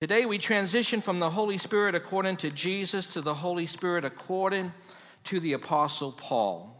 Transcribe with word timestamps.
Today 0.00 0.24
we 0.24 0.38
transition 0.38 1.02
from 1.02 1.18
the 1.18 1.28
Holy 1.28 1.58
Spirit 1.58 1.94
according 1.94 2.38
to 2.38 2.50
Jesus 2.50 3.04
to 3.04 3.20
the 3.20 3.34
Holy 3.34 3.66
Spirit 3.66 4.02
according 4.02 4.72
to 5.24 5.40
the 5.40 5.52
Apostle 5.52 6.10
Paul. 6.10 6.74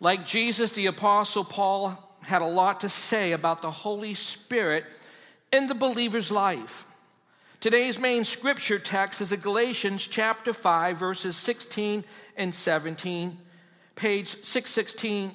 Like 0.00 0.26
Jesus, 0.26 0.72
the 0.72 0.86
Apostle 0.86 1.44
Paul 1.44 1.96
had 2.22 2.42
a 2.42 2.46
lot 2.46 2.80
to 2.80 2.88
say 2.88 3.30
about 3.30 3.62
the 3.62 3.70
Holy 3.70 4.14
Spirit 4.14 4.84
in 5.52 5.68
the 5.68 5.76
believer's 5.76 6.32
life. 6.32 6.84
Today's 7.60 8.00
main 8.00 8.24
scripture 8.24 8.80
text 8.80 9.20
is 9.20 9.30
Galatians 9.30 10.04
chapter 10.04 10.52
5, 10.52 10.98
verses 10.98 11.36
16 11.36 12.02
and 12.36 12.52
17, 12.52 13.38
page 13.94 14.30
616 14.42 15.30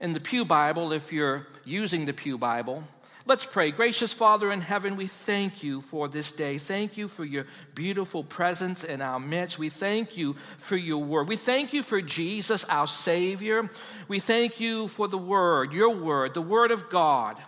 in 0.00 0.12
the 0.12 0.18
Pew 0.18 0.44
Bible 0.44 0.92
if 0.92 1.12
you're 1.12 1.46
using 1.64 2.04
the 2.04 2.12
Pew 2.12 2.36
Bible. 2.36 2.82
Let's 3.26 3.46
pray. 3.46 3.70
Gracious 3.70 4.12
Father 4.12 4.52
in 4.52 4.60
heaven, 4.60 4.96
we 4.96 5.06
thank 5.06 5.62
you 5.62 5.80
for 5.80 6.08
this 6.08 6.30
day. 6.30 6.58
Thank 6.58 6.98
you 6.98 7.08
for 7.08 7.24
your 7.24 7.46
beautiful 7.74 8.22
presence 8.22 8.84
in 8.84 9.00
our 9.00 9.18
midst. 9.18 9.58
We 9.58 9.70
thank 9.70 10.18
you 10.18 10.34
for 10.58 10.76
your 10.76 11.02
word. 11.02 11.26
We 11.26 11.36
thank 11.36 11.72
you 11.72 11.82
for 11.82 12.02
Jesus, 12.02 12.66
our 12.66 12.86
Savior. 12.86 13.70
We 14.08 14.20
thank 14.20 14.60
you 14.60 14.88
for 14.88 15.08
the 15.08 15.16
word, 15.16 15.72
your 15.72 15.96
word, 15.96 16.34
the 16.34 16.42
word 16.42 16.70
of 16.70 16.90
God, 16.90 17.38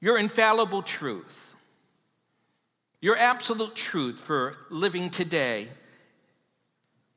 your 0.00 0.16
infallible 0.16 0.80
truth, 0.80 1.54
your 3.02 3.18
absolute 3.18 3.74
truth 3.74 4.22
for 4.22 4.56
living 4.70 5.10
today, 5.10 5.68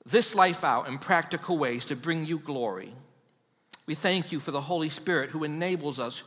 this 0.05 0.35
life 0.35 0.65
out 0.65 0.89
in 0.89 0.97
practical 0.97 1.57
ways 1.57 1.85
to 1.85 1.95
bring 1.95 2.25
you 2.25 2.37
glory. 2.37 2.91
We 3.85 3.95
thank 3.95 4.33
you 4.33 4.41
for 4.41 4.51
the 4.51 4.59
Holy 4.59 4.89
Spirit 4.89 5.29
who 5.29 5.45
enables 5.45 5.99
us 5.99 6.21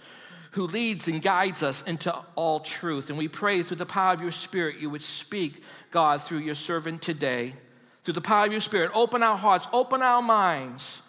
who 0.53 0.67
leads 0.67 1.09
and 1.09 1.23
guides 1.23 1.63
us 1.63 1.83
into 1.83 2.15
all 2.35 2.61
truth. 2.61 3.09
And 3.09 3.19
we 3.19 3.29
pray 3.29 3.63
through 3.63 3.77
the 3.77 3.87
power 3.87 4.15
of 4.15 4.21
your 4.21 4.33
Spirit, 4.33 4.79
you 4.79 4.91
would 4.91 5.03
speak, 5.03 5.63
God, 5.91 6.21
through 6.21 6.39
your 6.39 6.55
servant 6.55 7.03
today. 7.03 7.55
Through 8.03 8.15
the 8.15 8.21
power 8.21 8.47
of 8.47 8.53
your 8.53 8.61
Spirit, 8.61 8.91
open 8.95 9.23
our 9.23 9.37
hearts, 9.37 9.69
open 9.73 10.01
our 10.03 10.23
minds 10.23 11.03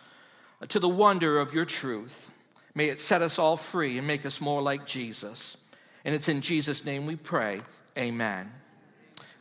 to 0.67 0.79
the 0.79 0.89
wonder 0.89 1.39
of 1.39 1.53
your 1.53 1.65
truth. 1.65 2.29
May 2.75 2.89
it 2.89 2.99
set 2.99 3.21
us 3.21 3.39
all 3.39 3.57
free 3.57 3.97
and 3.97 4.05
make 4.05 4.25
us 4.25 4.41
more 4.41 4.61
like 4.61 4.85
Jesus. 4.85 5.57
And 6.03 6.13
it's 6.13 6.27
in 6.27 6.41
Jesus' 6.41 6.85
name 6.85 7.05
we 7.05 7.15
pray. 7.15 7.61
Amen. 7.97 8.51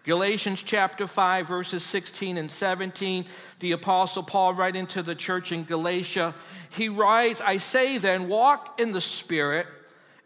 Galatians 0.04 0.62
chapter 0.62 1.06
5, 1.06 1.46
verses 1.48 1.82
16 1.82 2.38
and 2.38 2.50
17, 2.50 3.26
the 3.60 3.72
Apostle 3.72 4.22
Paul, 4.22 4.54
writing 4.54 4.86
to 4.86 5.02
the 5.02 5.14
church 5.14 5.52
in 5.52 5.64
Galatia, 5.64 6.34
he 6.70 6.88
writes, 6.88 7.42
I 7.42 7.58
say 7.58 7.98
then, 7.98 8.28
walk 8.28 8.80
in 8.80 8.92
the 8.92 9.00
Spirit 9.02 9.66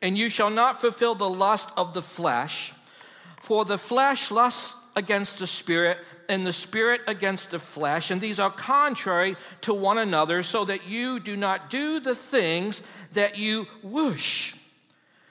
and 0.02 0.18
you 0.18 0.28
shall 0.28 0.50
not 0.50 0.80
fulfill 0.80 1.14
the 1.14 1.30
lust 1.30 1.70
of 1.76 1.94
the 1.94 2.02
flesh. 2.02 2.74
For 3.40 3.64
the 3.64 3.78
flesh 3.78 4.30
lusts 4.30 4.74
against 4.94 5.38
the 5.38 5.46
spirit, 5.46 5.98
and 6.28 6.44
the 6.46 6.52
spirit 6.52 7.00
against 7.06 7.50
the 7.50 7.58
flesh, 7.58 8.10
and 8.10 8.20
these 8.20 8.38
are 8.38 8.50
contrary 8.50 9.36
to 9.62 9.72
one 9.72 9.96
another, 9.96 10.42
so 10.42 10.64
that 10.66 10.86
you 10.86 11.18
do 11.18 11.36
not 11.36 11.70
do 11.70 12.00
the 12.00 12.14
things 12.14 12.82
that 13.12 13.38
you 13.38 13.66
wish. 13.82 14.54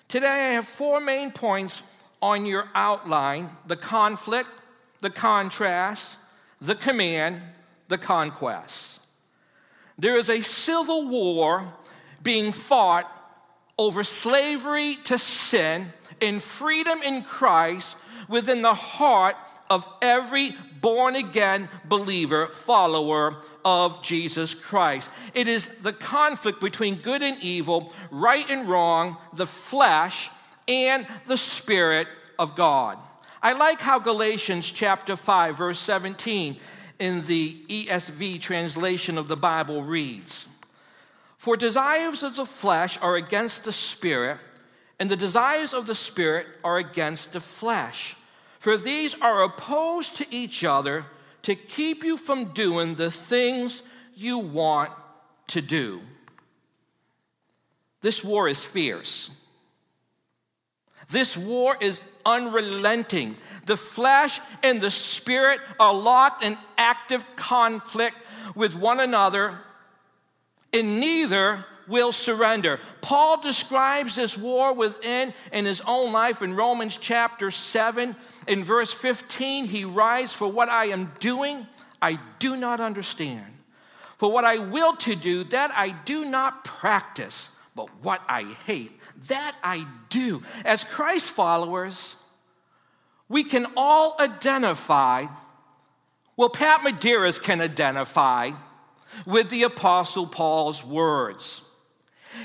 Today, 0.07 0.27
I 0.27 0.53
have 0.53 0.65
four 0.65 0.99
main 0.99 1.31
points 1.31 1.81
on 2.21 2.45
your 2.45 2.67
outline 2.73 3.49
the 3.67 3.75
conflict, 3.75 4.49
the 5.01 5.09
contrast, 5.09 6.17
the 6.59 6.75
command, 6.75 7.41
the 7.87 7.97
conquest. 7.97 8.99
There 9.97 10.17
is 10.17 10.29
a 10.29 10.41
civil 10.41 11.07
war 11.07 11.71
being 12.23 12.51
fought 12.51 13.20
over 13.77 14.03
slavery 14.03 14.95
to 15.05 15.17
sin 15.17 15.91
in 16.19 16.39
freedom 16.39 16.99
in 17.03 17.23
Christ 17.23 17.95
within 18.27 18.61
the 18.61 18.73
heart 18.73 19.35
of 19.69 19.87
every 20.01 20.51
born 20.81 21.15
again 21.15 21.69
believer, 21.85 22.47
follower 22.47 23.37
of 23.63 24.03
Jesus 24.03 24.53
Christ. 24.53 25.09
It 25.33 25.47
is 25.47 25.67
the 25.81 25.93
conflict 25.93 26.59
between 26.59 26.95
good 26.95 27.21
and 27.21 27.41
evil, 27.41 27.93
right 28.09 28.49
and 28.49 28.67
wrong, 28.67 29.17
the 29.33 29.45
flesh, 29.45 30.29
and 30.67 31.07
the 31.25 31.37
Spirit 31.37 32.07
of 32.37 32.55
God. 32.55 32.97
I 33.41 33.53
like 33.53 33.79
how 33.79 33.97
Galatians 33.99 34.69
chapter 34.69 35.15
5, 35.15 35.57
verse 35.57 35.79
17 35.79 36.57
in 36.99 37.21
the 37.23 37.55
ESV 37.67 38.39
translation 38.41 39.17
of 39.17 39.27
the 39.27 39.37
Bible 39.37 39.83
reads. 39.83 40.47
For 41.41 41.57
desires 41.57 42.21
of 42.21 42.35
the 42.35 42.45
flesh 42.45 42.99
are 43.01 43.15
against 43.15 43.63
the 43.63 43.71
spirit, 43.71 44.37
and 44.99 45.09
the 45.09 45.15
desires 45.15 45.73
of 45.73 45.87
the 45.87 45.95
spirit 45.95 46.45
are 46.63 46.77
against 46.77 47.33
the 47.33 47.39
flesh. 47.39 48.15
For 48.59 48.77
these 48.77 49.19
are 49.21 49.41
opposed 49.41 50.17
to 50.17 50.27
each 50.29 50.63
other 50.63 51.03
to 51.41 51.55
keep 51.55 52.03
you 52.03 52.17
from 52.17 52.53
doing 52.53 52.93
the 52.93 53.09
things 53.09 53.81
you 54.15 54.37
want 54.37 54.91
to 55.47 55.61
do. 55.61 56.01
This 58.01 58.23
war 58.23 58.47
is 58.47 58.63
fierce. 58.63 59.31
This 61.09 61.35
war 61.35 61.75
is 61.81 62.01
unrelenting. 62.23 63.35
The 63.65 63.77
flesh 63.77 64.39
and 64.61 64.79
the 64.79 64.91
spirit 64.91 65.59
are 65.79 65.95
locked 65.95 66.43
in 66.43 66.55
active 66.77 67.25
conflict 67.35 68.17
with 68.53 68.75
one 68.75 68.99
another 68.99 69.57
and 70.73 70.99
neither 70.99 71.65
will 71.87 72.11
surrender. 72.11 72.79
Paul 73.01 73.41
describes 73.41 74.15
this 74.15 74.37
war 74.37 74.73
within 74.73 75.33
in 75.51 75.65
his 75.65 75.81
own 75.85 76.13
life 76.13 76.41
in 76.41 76.55
Romans 76.55 76.97
chapter 76.97 77.51
7. 77.51 78.15
In 78.47 78.63
verse 78.63 78.91
15, 78.91 79.65
he 79.65 79.85
writes, 79.85 80.33
For 80.33 80.47
what 80.47 80.69
I 80.69 80.85
am 80.85 81.11
doing, 81.19 81.67
I 82.01 82.19
do 82.39 82.55
not 82.55 82.79
understand. 82.79 83.45
For 84.17 84.31
what 84.31 84.45
I 84.45 84.57
will 84.57 84.95
to 84.97 85.15
do, 85.15 85.43
that 85.45 85.71
I 85.75 85.89
do 86.05 86.25
not 86.25 86.63
practice. 86.63 87.49
But 87.75 87.89
what 88.03 88.21
I 88.27 88.43
hate, 88.65 88.91
that 89.27 89.55
I 89.63 89.85
do. 90.09 90.43
As 90.65 90.83
Christ 90.83 91.31
followers, 91.31 92.15
we 93.29 93.43
can 93.43 93.65
all 93.77 94.15
identify, 94.19 95.25
well, 96.35 96.49
Pat 96.49 96.81
Medeiros 96.81 97.41
can 97.41 97.61
identify 97.61 98.51
with 99.25 99.49
the 99.49 99.63
Apostle 99.63 100.27
Paul's 100.27 100.83
words. 100.83 101.61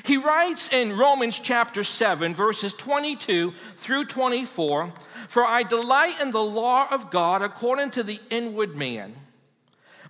He 0.04 0.16
writes 0.16 0.68
in 0.72 0.96
Romans 0.96 1.38
chapter 1.38 1.84
7, 1.84 2.34
verses 2.34 2.72
22 2.72 3.52
through 3.76 4.04
24 4.06 4.92
For 5.28 5.44
I 5.44 5.62
delight 5.62 6.20
in 6.20 6.32
the 6.32 6.42
law 6.42 6.88
of 6.90 7.10
God 7.10 7.42
according 7.42 7.90
to 7.92 8.02
the 8.02 8.18
inward 8.30 8.74
man, 8.74 9.14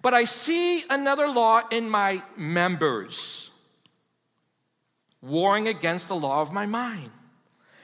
but 0.01 0.15
I 0.15 0.25
see 0.25 0.83
another 0.89 1.29
law 1.29 1.63
in 1.71 1.91
my 1.91 2.23
members, 2.37 3.51
warring 5.21 5.69
against 5.69 6.09
the 6.09 6.17
law 6.17 6.41
of 6.41 6.53
my 6.53 6.65
mind, 6.65 7.11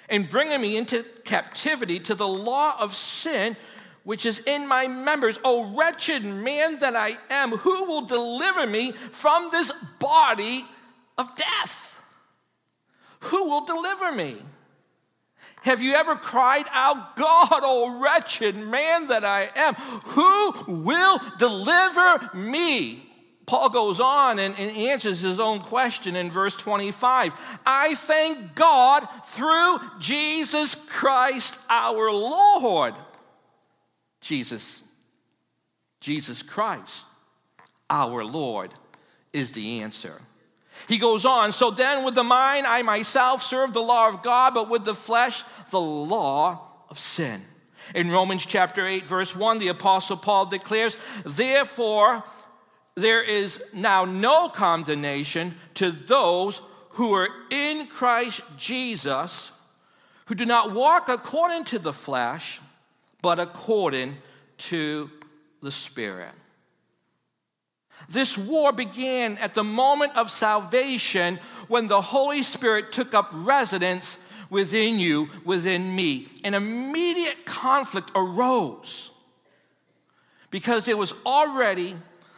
and 0.08 0.28
bringing 0.28 0.60
me 0.60 0.76
into 0.76 1.02
captivity 1.24 1.98
to 2.00 2.14
the 2.14 2.28
law 2.28 2.76
of 2.78 2.94
sin 2.94 3.56
which 4.04 4.26
is 4.26 4.40
in 4.46 4.66
my 4.66 4.88
members. 4.88 5.38
O 5.44 5.74
wretched 5.74 6.24
man 6.24 6.78
that 6.80 6.96
I 6.96 7.16
am, 7.30 7.52
who 7.52 7.84
will 7.84 8.02
deliver 8.02 8.66
me 8.66 8.92
from 8.92 9.48
this 9.50 9.72
body 9.98 10.64
of 11.18 11.34
death? 11.36 11.96
Who 13.20 13.48
will 13.48 13.64
deliver 13.64 14.12
me? 14.12 14.36
Have 15.62 15.80
you 15.80 15.94
ever 15.94 16.16
cried 16.16 16.66
out, 16.72 17.14
God, 17.14 17.60
O 17.62 18.00
wretched 18.00 18.56
man 18.56 19.06
that 19.08 19.24
I 19.24 19.48
am, 19.54 19.74
who 19.74 20.82
will 20.84 21.20
deliver 21.38 22.36
me? 22.36 23.08
Paul 23.46 23.70
goes 23.70 24.00
on 24.00 24.38
and, 24.38 24.54
and, 24.58 24.76
answers 24.76 25.20
his 25.20 25.38
own 25.38 25.60
question 25.60 26.16
in 26.16 26.30
verse 26.30 26.54
25. 26.54 27.60
I 27.66 27.94
thank 27.94 28.54
God 28.54 29.06
through 29.26 29.78
Jesus 29.98 30.74
Christ 30.74 31.56
our 31.68 32.10
Lord 32.10 32.94
Jesus, 34.22 34.82
Jesus 36.00 36.42
Christ, 36.42 37.04
our 37.90 38.24
Lord, 38.24 38.72
is 39.32 39.52
the 39.52 39.80
answer. 39.80 40.22
He 40.88 40.96
goes 40.96 41.26
on, 41.26 41.52
so 41.52 41.70
then 41.70 42.04
with 42.04 42.14
the 42.14 42.22
mind 42.22 42.66
I 42.66 42.80
myself 42.82 43.42
serve 43.42 43.74
the 43.74 43.82
law 43.82 44.08
of 44.08 44.22
God, 44.22 44.54
but 44.54 44.70
with 44.70 44.84
the 44.84 44.94
flesh, 44.94 45.42
the 45.70 45.80
law 45.80 46.68
of 46.88 46.98
sin. 46.98 47.44
In 47.94 48.10
Romans 48.10 48.46
chapter 48.46 48.86
8, 48.86 49.06
verse 49.06 49.36
1, 49.36 49.58
the 49.58 49.68
Apostle 49.68 50.16
Paul 50.16 50.46
declares, 50.46 50.96
Therefore, 51.26 52.22
there 52.94 53.22
is 53.22 53.60
now 53.74 54.04
no 54.04 54.48
condemnation 54.48 55.56
to 55.74 55.90
those 55.90 56.62
who 56.90 57.12
are 57.14 57.28
in 57.50 57.86
Christ 57.88 58.40
Jesus, 58.56 59.50
who 60.26 60.34
do 60.34 60.46
not 60.46 60.72
walk 60.72 61.08
according 61.08 61.64
to 61.64 61.78
the 61.78 61.92
flesh 61.92 62.60
but 63.22 63.38
according 63.38 64.16
to 64.58 65.10
the 65.62 65.70
Spirit. 65.70 66.32
This 68.08 68.36
war 68.36 68.72
began 68.72 69.38
at 69.38 69.54
the 69.54 69.64
moment 69.64 70.16
of 70.16 70.30
salvation 70.30 71.38
when 71.68 71.86
the 71.86 72.00
Holy 72.00 72.42
Spirit 72.42 72.90
took 72.90 73.14
up 73.14 73.30
residence 73.32 74.16
within 74.50 74.98
you, 74.98 75.30
within 75.44 75.94
me. 75.94 76.26
An 76.44 76.54
immediate 76.54 77.44
conflict 77.44 78.10
arose 78.14 79.10
because 80.50 80.88
it 80.88 80.98
was 80.98 81.14
already 81.24 81.96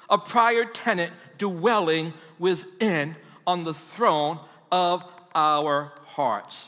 a 0.08 0.18
prior 0.18 0.64
tenant 0.64 1.12
dwelling 1.38 2.12
within 2.38 3.16
on 3.46 3.64
the 3.64 3.74
throne 3.74 4.38
of 4.70 5.04
our 5.34 5.92
hearts. 6.04 6.66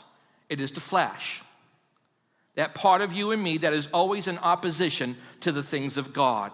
It 0.49 0.59
is 0.59 0.71
the 0.71 0.81
flesh. 0.81 1.41
That 2.57 2.73
part 2.73 3.01
of 3.01 3.13
you 3.13 3.31
and 3.31 3.41
me 3.41 3.59
that 3.59 3.71
is 3.71 3.87
always 3.93 4.27
in 4.27 4.39
opposition 4.39 5.15
to 5.41 5.51
the 5.51 5.61
things 5.61 5.95
of 5.95 6.11
God. 6.11 6.51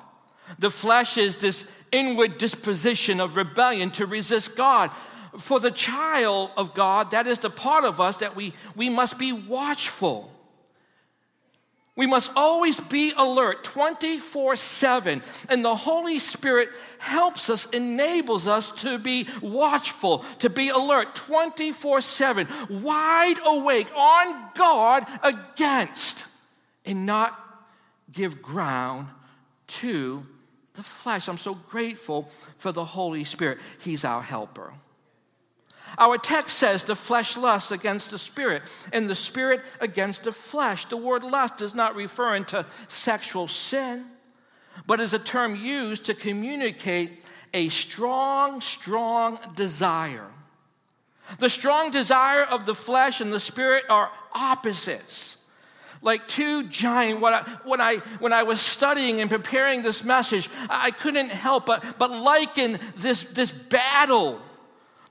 The 0.60 0.70
flesh 0.70 1.18
is 1.18 1.38
this 1.38 1.64
inward 1.94 2.38
disposition 2.38 3.22
of 3.22 3.38
rebellion 3.38 3.90
to 3.92 4.06
resist 4.06 4.58
God. 4.58 4.92
For 5.40 5.62
the 5.62 5.72
child 5.72 6.52
of 6.58 6.74
God, 6.74 7.12
that 7.12 7.26
is 7.26 7.40
the 7.40 7.50
part 7.50 7.86
of 7.86 8.02
us 8.02 8.18
that 8.18 8.36
we, 8.36 8.54
we 8.76 8.90
must 8.90 9.18
be 9.18 9.32
watchful. 9.32 10.32
We 11.95 12.07
must 12.07 12.31
always 12.36 12.80
be 12.80 13.13
alert 13.16 13.63
24 13.63 14.56
7. 14.56 15.22
And 15.50 15.63
the 15.63 15.75
Holy 15.75 16.18
Spirit 16.18 16.69
helps 16.98 17.50
us, 17.50 17.66
enables 17.68 18.48
us 18.48 18.72
to 18.81 18.98
be 18.98 19.28
watchful, 19.42 20.19
to 20.40 20.50
be 20.50 20.69
alert 20.69 21.13
24 21.13 22.01
7, 22.01 22.48
wide 22.81 23.36
awake, 23.45 23.95
on 23.95 24.50
guard 24.56 25.04
against, 25.22 26.25
and 26.84 27.06
not 27.06 27.40
give 28.12 28.42
ground 28.42 29.07
to 29.68 30.25
the 30.74 30.84
flesh. 30.84 31.28
I'm 31.30 31.38
so 31.38 31.54
grateful 31.54 32.30
for 32.57 32.72
the 32.72 32.86
Holy 32.86 33.24
Spirit. 33.24 33.60
He's 33.80 34.04
our 34.04 34.24
helper. 34.24 34.74
Our 35.98 36.18
text 36.18 36.57
says 36.57 36.84
the 36.84 36.95
flesh 36.95 37.38
lusts 37.38 37.72
against 37.72 38.12
the 38.12 38.19
spirit, 38.19 38.63
and 38.92 39.10
the 39.10 39.16
spirit 39.16 39.62
against 39.80 40.24
the 40.24 40.31
flesh. 40.31 40.86
The 40.86 40.98
word 40.98 41.24
lust 41.24 41.57
does 41.57 41.75
not 41.75 41.95
refer 41.95 42.40
to 42.40 42.66
sexual 42.88 43.48
sin, 43.48 44.06
but 44.88 45.00
is 45.00 45.13
a 45.13 45.19
term 45.19 45.56
used 45.56 46.06
to 46.06 46.13
communicate 46.13 47.12
a 47.54 47.69
strong, 47.69 48.62
strong 48.62 49.40
desire. 49.56 50.28
The 51.40 51.50
strong 51.50 51.92
desire 51.92 52.44
of 52.44 52.66
the 52.66 52.75
flesh 52.75 53.22
and 53.22 53.31
the 53.31 53.40
spirit 53.40 53.86
are 53.90 54.12
opposites 54.34 55.38
like 56.04 56.28
two 56.28 56.68
giant. 56.68 57.22
When 57.22 57.34
I, 57.34 57.42
when 57.63 57.81
I, 57.81 57.95
when 58.19 58.34
I 58.34 58.44
was 58.44 58.62
studying 58.62 59.22
and 59.22 59.30
preparing 59.30 59.81
this 59.81 60.04
message, 60.04 60.50
I 60.69 60.92
couldn't 60.92 61.30
help 61.31 61.66
but, 61.66 61.98
but 61.98 62.12
liken 62.12 62.78
this, 62.98 63.22
this 63.22 63.51
battle. 63.51 64.40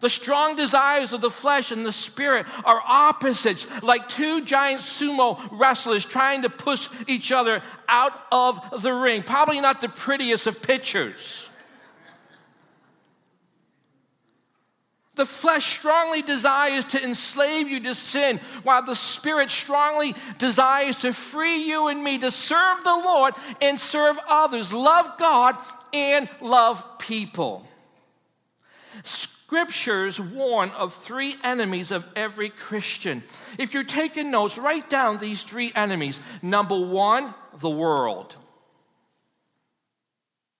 The 0.02 0.10
strong 0.10 0.56
desires 0.56 1.12
of 1.12 1.20
the 1.20 1.30
flesh 1.30 1.70
and 1.70 1.86
the 1.86 1.92
spirit 1.92 2.46
are 2.64 2.82
opposites, 2.84 3.68
like 3.84 4.08
two 4.08 4.44
giant 4.44 4.82
sumo 4.82 5.40
wrestlers 5.52 6.04
trying 6.04 6.42
to 6.42 6.50
push 6.50 6.88
each 7.06 7.30
other 7.30 7.62
out 7.88 8.12
of 8.32 8.82
the 8.82 8.92
ring. 8.92 9.22
Probably 9.22 9.60
not 9.60 9.80
the 9.80 9.88
prettiest 9.88 10.48
of 10.48 10.60
pictures. 10.60 11.48
The 15.14 15.24
flesh 15.24 15.78
strongly 15.78 16.22
desires 16.22 16.84
to 16.86 17.04
enslave 17.04 17.68
you 17.68 17.78
to 17.84 17.94
sin, 17.94 18.40
while 18.64 18.82
the 18.82 18.96
spirit 18.96 19.52
strongly 19.52 20.16
desires 20.36 20.96
to 21.02 21.12
free 21.12 21.68
you 21.68 21.86
and 21.86 22.02
me 22.02 22.18
to 22.18 22.32
serve 22.32 22.82
the 22.82 22.90
Lord 23.04 23.34
and 23.60 23.78
serve 23.78 24.18
others, 24.26 24.72
love 24.72 25.16
God 25.16 25.56
and 25.92 26.28
love 26.40 26.98
people. 26.98 27.64
Scriptures 29.52 30.18
warn 30.18 30.70
of 30.70 30.94
three 30.94 31.34
enemies 31.44 31.90
of 31.90 32.10
every 32.16 32.48
Christian. 32.48 33.22
If 33.58 33.74
you're 33.74 33.84
taking 33.84 34.30
notes, 34.30 34.56
write 34.56 34.88
down 34.88 35.18
these 35.18 35.42
three 35.42 35.70
enemies. 35.74 36.18
Number 36.40 36.80
one, 36.80 37.34
the 37.58 37.68
world. 37.68 38.34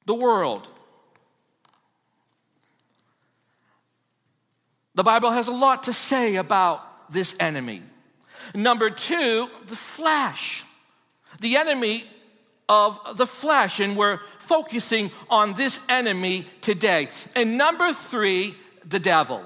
The 0.05 0.13
world. 0.13 0.69
The 4.95 5.03
Bible 5.03 5.31
has 5.31 5.49
a 5.49 5.53
lot 5.53 5.85
to 5.85 5.95
say 5.95 6.37
about 6.37 7.09
this 7.09 7.35
enemy. 7.41 7.81
Number 8.55 8.91
two, 8.91 9.49
the 9.69 9.77
flesh. 9.77 10.65
The 11.41 11.57
enemy 11.57 12.05
of 12.69 13.17
the 13.17 13.27
flesh, 13.27 13.81
and 13.81 13.97
we're 13.97 14.21
focusing 14.37 15.11
on 15.31 15.55
this 15.55 15.79
enemy 15.89 16.45
today. 16.61 17.09
And 17.35 17.57
number 17.57 17.95
three, 17.95 18.55
the 18.85 18.99
devil. 18.99 19.43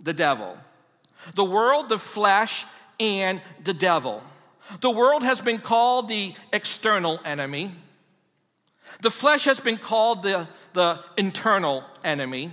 The 0.00 0.12
devil. 0.12 0.56
The 1.34 1.44
world, 1.44 1.88
the 1.88 1.98
flesh, 1.98 2.66
and 2.98 3.40
the 3.62 3.74
devil. 3.74 4.22
The 4.80 4.90
world 4.90 5.22
has 5.22 5.40
been 5.40 5.58
called 5.58 6.08
the 6.08 6.34
external 6.52 7.20
enemy. 7.24 7.72
The 9.00 9.10
flesh 9.10 9.44
has 9.44 9.60
been 9.60 9.78
called 9.78 10.22
the, 10.22 10.48
the 10.72 11.00
internal 11.16 11.84
enemy. 12.04 12.52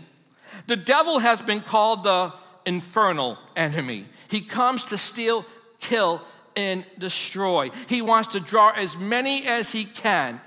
The 0.68 0.76
devil 0.76 1.20
has 1.20 1.42
been 1.42 1.62
called 1.62 2.04
the 2.04 2.34
infernal 2.66 3.38
enemy. 3.56 4.06
He 4.28 4.42
comes 4.42 4.84
to 4.86 4.98
steal, 4.98 5.46
kill, 5.80 6.22
and 6.56 6.86
destroy. 6.98 7.70
He 7.88 8.02
wants 8.02 8.30
to 8.30 8.40
draw 8.40 8.72
as 8.72 8.98
many 8.98 9.48
as 9.48 9.72
he 9.72 9.86
can 9.86 10.42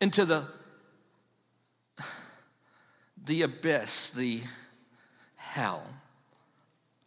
into 0.00 0.24
the 0.24 0.44
the 3.26 3.42
abyss, 3.42 4.10
the 4.10 4.40
hell. 5.34 5.84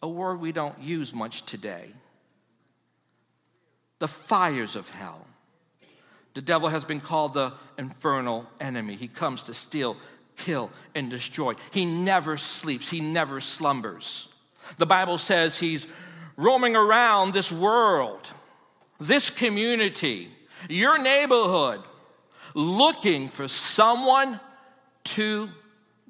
A 0.02 0.08
word 0.08 0.40
we 0.40 0.52
don't 0.52 0.80
use 0.80 1.14
much 1.14 1.46
today. 1.46 1.92
The 4.00 4.08
fires 4.08 4.76
of 4.76 4.88
hell. 4.90 5.26
The 6.34 6.42
devil 6.42 6.70
has 6.70 6.86
been 6.86 7.02
called 7.02 7.34
the 7.34 7.54
infernal 7.78 8.48
enemy. 8.60 8.96
He 8.96 9.08
comes 9.08 9.44
to 9.44 9.54
steal, 9.54 9.98
kill, 10.38 10.70
and 10.94 11.10
destroy. 11.10 11.56
He 11.72 11.86
never 11.86 12.38
sleeps, 12.38 12.90
he 12.90 13.02
never 13.02 13.42
slumbers. 13.42 14.28
The 14.78 14.86
Bible 14.86 15.18
says 15.18 15.58
he's 15.58 15.86
roaming 16.38 16.76
around 16.76 17.34
this 17.34 17.52
world, 17.52 18.28
this 19.00 19.30
community, 19.30 20.30
your 20.70 21.02
neighborhood, 21.02 21.82
looking 22.54 23.28
for 23.28 23.48
someone 23.48 24.40
to 25.06 25.50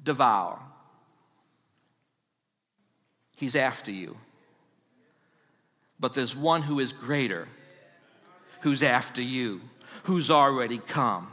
devour. 0.10 0.58
He's 3.38 3.56
after 3.56 3.92
you. 3.92 4.18
But 6.00 6.14
there's 6.14 6.36
one 6.36 6.64
who 6.64 6.80
is 6.80 6.92
greater, 6.92 7.48
who's 8.62 8.82
after 8.82 9.22
you, 9.22 9.62
who's 10.06 10.32
already 10.32 10.80
come 10.80 11.28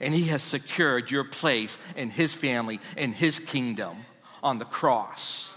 and 0.00 0.14
He 0.14 0.24
has 0.24 0.42
secured 0.42 1.10
your 1.10 1.24
place 1.24 1.78
in 1.96 2.10
His 2.10 2.34
family, 2.34 2.80
in 2.96 3.12
His 3.12 3.40
kingdom 3.40 4.04
on 4.42 4.58
the 4.58 4.64
cross. 4.64 5.54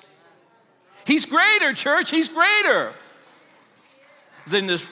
He's 1.05 1.25
greater, 1.25 1.73
church, 1.73 2.09
He's 2.09 2.29
greater 2.29 2.93
than 4.47 4.67
this 4.67 4.87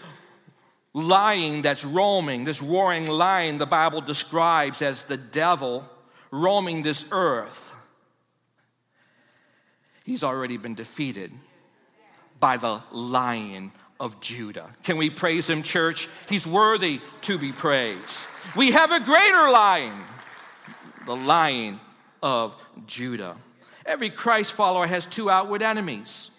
lion 0.93 1.61
that's 1.61 1.85
roaming, 1.85 2.45
this 2.45 2.61
roaring 2.61 3.07
lion 3.07 3.57
the 3.57 3.65
Bible 3.65 4.01
describes 4.01 4.81
as 4.81 5.03
the 5.03 5.17
devil 5.17 5.87
roaming 6.31 6.83
this 6.83 7.05
earth. 7.11 7.71
He's 10.03 10.23
already 10.23 10.57
been 10.57 10.75
defeated 10.75 11.31
by 12.39 12.57
the 12.57 12.81
lion 12.91 13.71
of 13.99 14.19
Judah. 14.21 14.67
Can 14.83 14.97
we 14.97 15.09
praise 15.09 15.47
him, 15.47 15.61
church? 15.61 16.07
He's 16.29 16.47
worthy 16.47 17.01
to 17.23 17.37
be 17.37 17.51
praised. 17.51 18.19
We 18.55 18.71
have 18.71 18.91
a 18.91 18.99
greater 18.99 19.51
lion, 19.51 19.93
the 21.05 21.15
lion 21.15 21.79
of 22.23 22.55
Judah. 22.87 23.35
Every 23.85 24.09
Christ 24.09 24.53
follower 24.53 24.87
has 24.87 25.05
two 25.05 25.29
outward 25.29 25.61
enemies. 25.61 26.29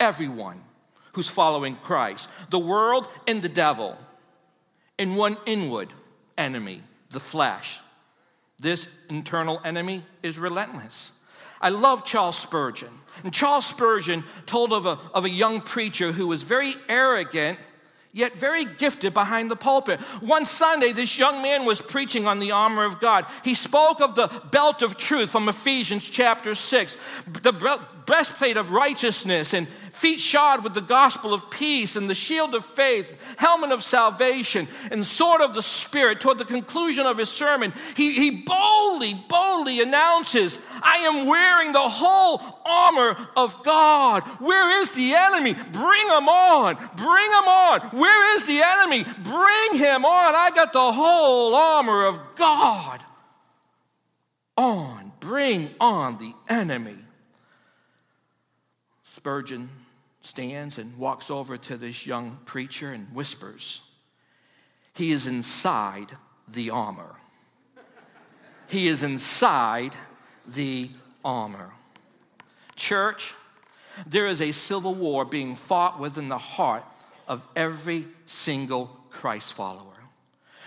Everyone 0.00 0.60
who's 1.12 1.28
following 1.28 1.76
Christ 1.76 2.28
the 2.50 2.58
world 2.58 3.08
and 3.26 3.40
the 3.40 3.48
devil, 3.48 3.96
and 4.98 5.16
one 5.16 5.36
inward 5.46 5.92
enemy, 6.36 6.82
the 7.10 7.20
flesh. 7.20 7.78
This 8.58 8.88
internal 9.10 9.60
enemy 9.64 10.04
is 10.22 10.38
relentless. 10.38 11.10
I 11.60 11.70
love 11.70 12.04
Charles 12.04 12.38
Spurgeon. 12.38 12.90
And 13.24 13.32
Charles 13.32 13.66
Spurgeon 13.66 14.24
told 14.46 14.72
of 14.72 14.86
a, 14.86 14.98
of 15.14 15.24
a 15.24 15.30
young 15.30 15.60
preacher 15.60 16.12
who 16.12 16.26
was 16.26 16.42
very 16.42 16.74
arrogant, 16.88 17.58
yet 18.12 18.34
very 18.34 18.64
gifted 18.64 19.14
behind 19.14 19.50
the 19.50 19.56
pulpit. 19.56 20.00
One 20.20 20.44
Sunday, 20.44 20.92
this 20.92 21.18
young 21.18 21.42
man 21.42 21.64
was 21.64 21.80
preaching 21.82 22.26
on 22.26 22.40
the 22.40 22.52
armor 22.52 22.84
of 22.84 23.00
God. 23.00 23.26
He 23.44 23.54
spoke 23.54 24.00
of 24.00 24.14
the 24.14 24.28
belt 24.50 24.82
of 24.82 24.96
truth 24.96 25.30
from 25.30 25.48
Ephesians 25.48 26.04
chapter 26.08 26.54
6, 26.54 26.96
the 27.42 27.80
breastplate 28.06 28.56
of 28.56 28.70
righteousness, 28.70 29.52
and 29.52 29.66
feet 29.96 30.20
shod 30.20 30.62
with 30.62 30.74
the 30.74 30.80
gospel 30.80 31.32
of 31.32 31.50
peace 31.50 31.96
and 31.96 32.08
the 32.08 32.14
shield 32.14 32.54
of 32.54 32.64
faith, 32.64 33.36
helmet 33.38 33.72
of 33.72 33.82
salvation, 33.82 34.68
and 34.90 35.04
sword 35.04 35.40
of 35.40 35.54
the 35.54 35.62
Spirit. 35.62 36.20
Toward 36.20 36.38
the 36.38 36.44
conclusion 36.44 37.06
of 37.06 37.18
his 37.18 37.30
sermon, 37.30 37.72
he, 37.96 38.12
he 38.12 38.42
boldly, 38.42 39.14
boldly 39.28 39.80
announces, 39.80 40.58
I 40.82 40.98
am 40.98 41.26
wearing 41.26 41.72
the 41.72 41.78
whole 41.80 42.40
armor 42.64 43.16
of 43.36 43.62
God. 43.64 44.22
Where 44.38 44.80
is 44.82 44.90
the 44.90 45.14
enemy? 45.14 45.54
Bring 45.54 46.06
him 46.06 46.28
on. 46.28 46.74
Bring 46.96 47.30
him 47.32 47.48
on. 47.48 47.80
Where 47.90 48.36
is 48.36 48.44
the 48.44 48.62
enemy? 48.62 49.04
Bring 49.22 49.80
him 49.80 50.04
on. 50.04 50.34
I 50.34 50.50
got 50.54 50.72
the 50.72 50.92
whole 50.92 51.54
armor 51.54 52.06
of 52.06 52.20
God. 52.36 53.02
On. 54.56 55.12
Bring 55.20 55.70
on 55.80 56.18
the 56.18 56.32
enemy. 56.48 56.96
Spurgeon 59.02 59.70
stands 60.26 60.76
and 60.76 60.98
walks 60.98 61.30
over 61.30 61.56
to 61.56 61.76
this 61.76 62.04
young 62.04 62.38
preacher 62.44 62.92
and 62.92 63.06
whispers, 63.14 63.80
He 64.94 65.12
is 65.12 65.26
inside 65.26 66.12
the 66.48 66.70
armor. 66.70 67.14
He 68.68 68.88
is 68.88 69.02
inside 69.02 69.94
the 70.46 70.90
armor. 71.24 71.70
Church, 72.74 73.34
there 74.06 74.26
is 74.26 74.40
a 74.40 74.52
civil 74.52 74.94
war 74.94 75.24
being 75.24 75.54
fought 75.54 76.00
within 76.00 76.28
the 76.28 76.38
heart 76.38 76.84
of 77.28 77.46
every 77.54 78.06
single 78.26 78.86
Christ 79.10 79.52
follower. 79.52 79.92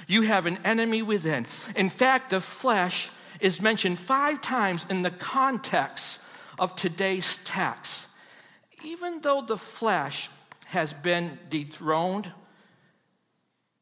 You 0.08 0.22
have 0.24 0.46
an 0.46 0.60
enemy 0.64 1.02
within. 1.02 1.46
In 1.76 1.90
fact, 1.90 2.30
the 2.30 2.40
flesh 2.40 3.12
is 3.42 3.62
mentioned 3.62 4.00
five 4.00 4.42
times 4.42 4.86
in 4.90 5.02
the 5.02 5.12
context 5.12 6.20
of 6.58 6.76
today's 6.76 7.40
text 7.44 8.06
even 8.84 9.22
though 9.22 9.42
the 9.42 9.58
flesh 9.58 10.30
has 10.68 10.94
been 10.94 11.38
dethroned, 11.50 12.32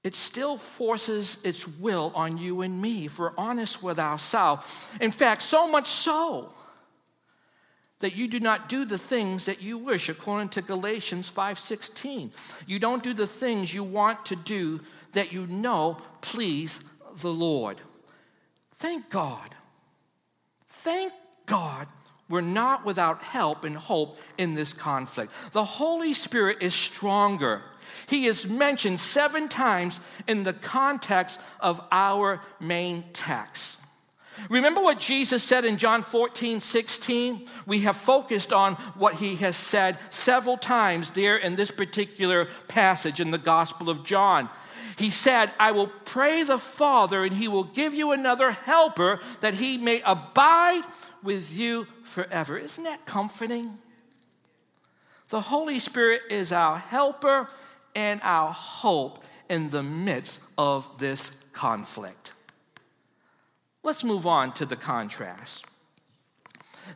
it 0.04 0.16
still 0.16 0.58
forces 0.58 1.38
its 1.44 1.68
will 1.68 2.12
on 2.16 2.38
you 2.38 2.62
and 2.62 2.82
me 2.82 3.06
if 3.06 3.20
we're 3.20 3.36
honest 3.38 3.84
with 3.84 4.00
ourselves. 4.00 4.92
In 5.02 5.12
fact, 5.12 5.42
so 5.42 5.70
much 5.70 5.88
so 5.88 6.54
that 8.00 8.16
you 8.16 8.28
do 8.28 8.40
not 8.40 8.70
do 8.70 8.86
the 8.86 8.98
things 8.98 9.46
that 9.46 9.62
you 9.62 9.78
wish 9.78 10.08
according 10.08 10.50
to 10.50 10.62
Galatians 10.62 11.28
5:16. 11.28 12.32
You 12.66 12.80
don't 12.80 13.04
do 13.04 13.14
the 13.14 13.28
things 13.28 13.74
you 13.74 13.84
want 13.84 14.26
to 14.28 14.36
do 14.36 14.82
that 15.14 15.34
you 15.34 15.48
know 15.48 15.98
please 16.22 16.80
the 17.16 17.34
Lord. 17.34 17.82
Thank 18.76 19.10
God. 19.10 19.56
Thank 20.68 21.12
God 21.48 21.88
we're 22.30 22.42
not 22.42 22.86
without 22.86 23.22
help 23.22 23.64
and 23.64 23.76
hope 23.76 24.20
in 24.38 24.56
this 24.56 24.74
conflict. 24.74 25.32
The 25.54 25.64
Holy 25.64 26.14
Spirit 26.14 26.58
is 26.62 26.74
stronger. 26.74 27.62
He 28.08 28.26
is 28.26 28.48
mentioned 28.48 29.00
seven 29.00 29.48
times 29.48 30.00
in 30.28 30.44
the 30.44 30.54
context 30.54 31.40
of 31.60 31.82
our 31.92 32.42
main 32.60 33.06
text. 33.14 33.78
Remember 34.50 34.82
what 34.82 35.00
Jesus 35.00 35.44
said 35.44 35.66
in 35.66 35.78
John 35.78 36.04
14, 36.04 36.60
16? 36.60 37.48
We 37.66 37.82
have 37.82 37.98
focused 37.98 38.54
on 38.54 38.76
what 38.96 39.16
he 39.16 39.36
has 39.38 39.56
said 39.56 39.98
several 40.10 40.58
times 40.58 41.10
there 41.12 41.38
in 41.38 41.56
this 41.56 41.72
particular 41.72 42.48
passage 42.68 43.20
in 43.20 43.32
the 43.32 43.40
Gospel 43.40 43.90
of 43.90 44.06
John. 44.06 44.50
He 44.98 45.10
said, 45.10 45.52
I 45.60 45.72
will 45.72 45.88
pray 45.88 46.44
the 46.44 46.58
Father, 46.58 47.24
and 47.24 47.34
he 47.34 47.48
will 47.48 47.64
give 47.64 47.94
you 47.94 48.12
another 48.12 48.52
helper 48.52 49.20
that 49.42 49.56
he 49.56 49.78
may 49.78 50.02
abide 50.06 50.84
with 51.24 51.52
you 51.52 51.88
forever. 52.08 52.58
Isn't 52.58 52.84
that 52.86 53.06
comforting? 53.06 53.78
The 55.30 55.42
Holy 55.42 55.80
Spirit 55.80 56.22
is 56.30 56.52
our 56.52 56.78
helper 56.78 57.50
and 57.96 58.22
our 58.24 58.52
hope 58.52 59.24
in 59.50 59.70
the 59.70 59.84
midst 59.84 60.40
of 60.58 60.98
this 61.00 61.32
conflict. 61.52 62.34
Let's 63.84 64.04
move 64.04 64.26
on 64.26 64.54
to 64.54 64.66
the 64.66 64.76
contrast. 64.76 65.66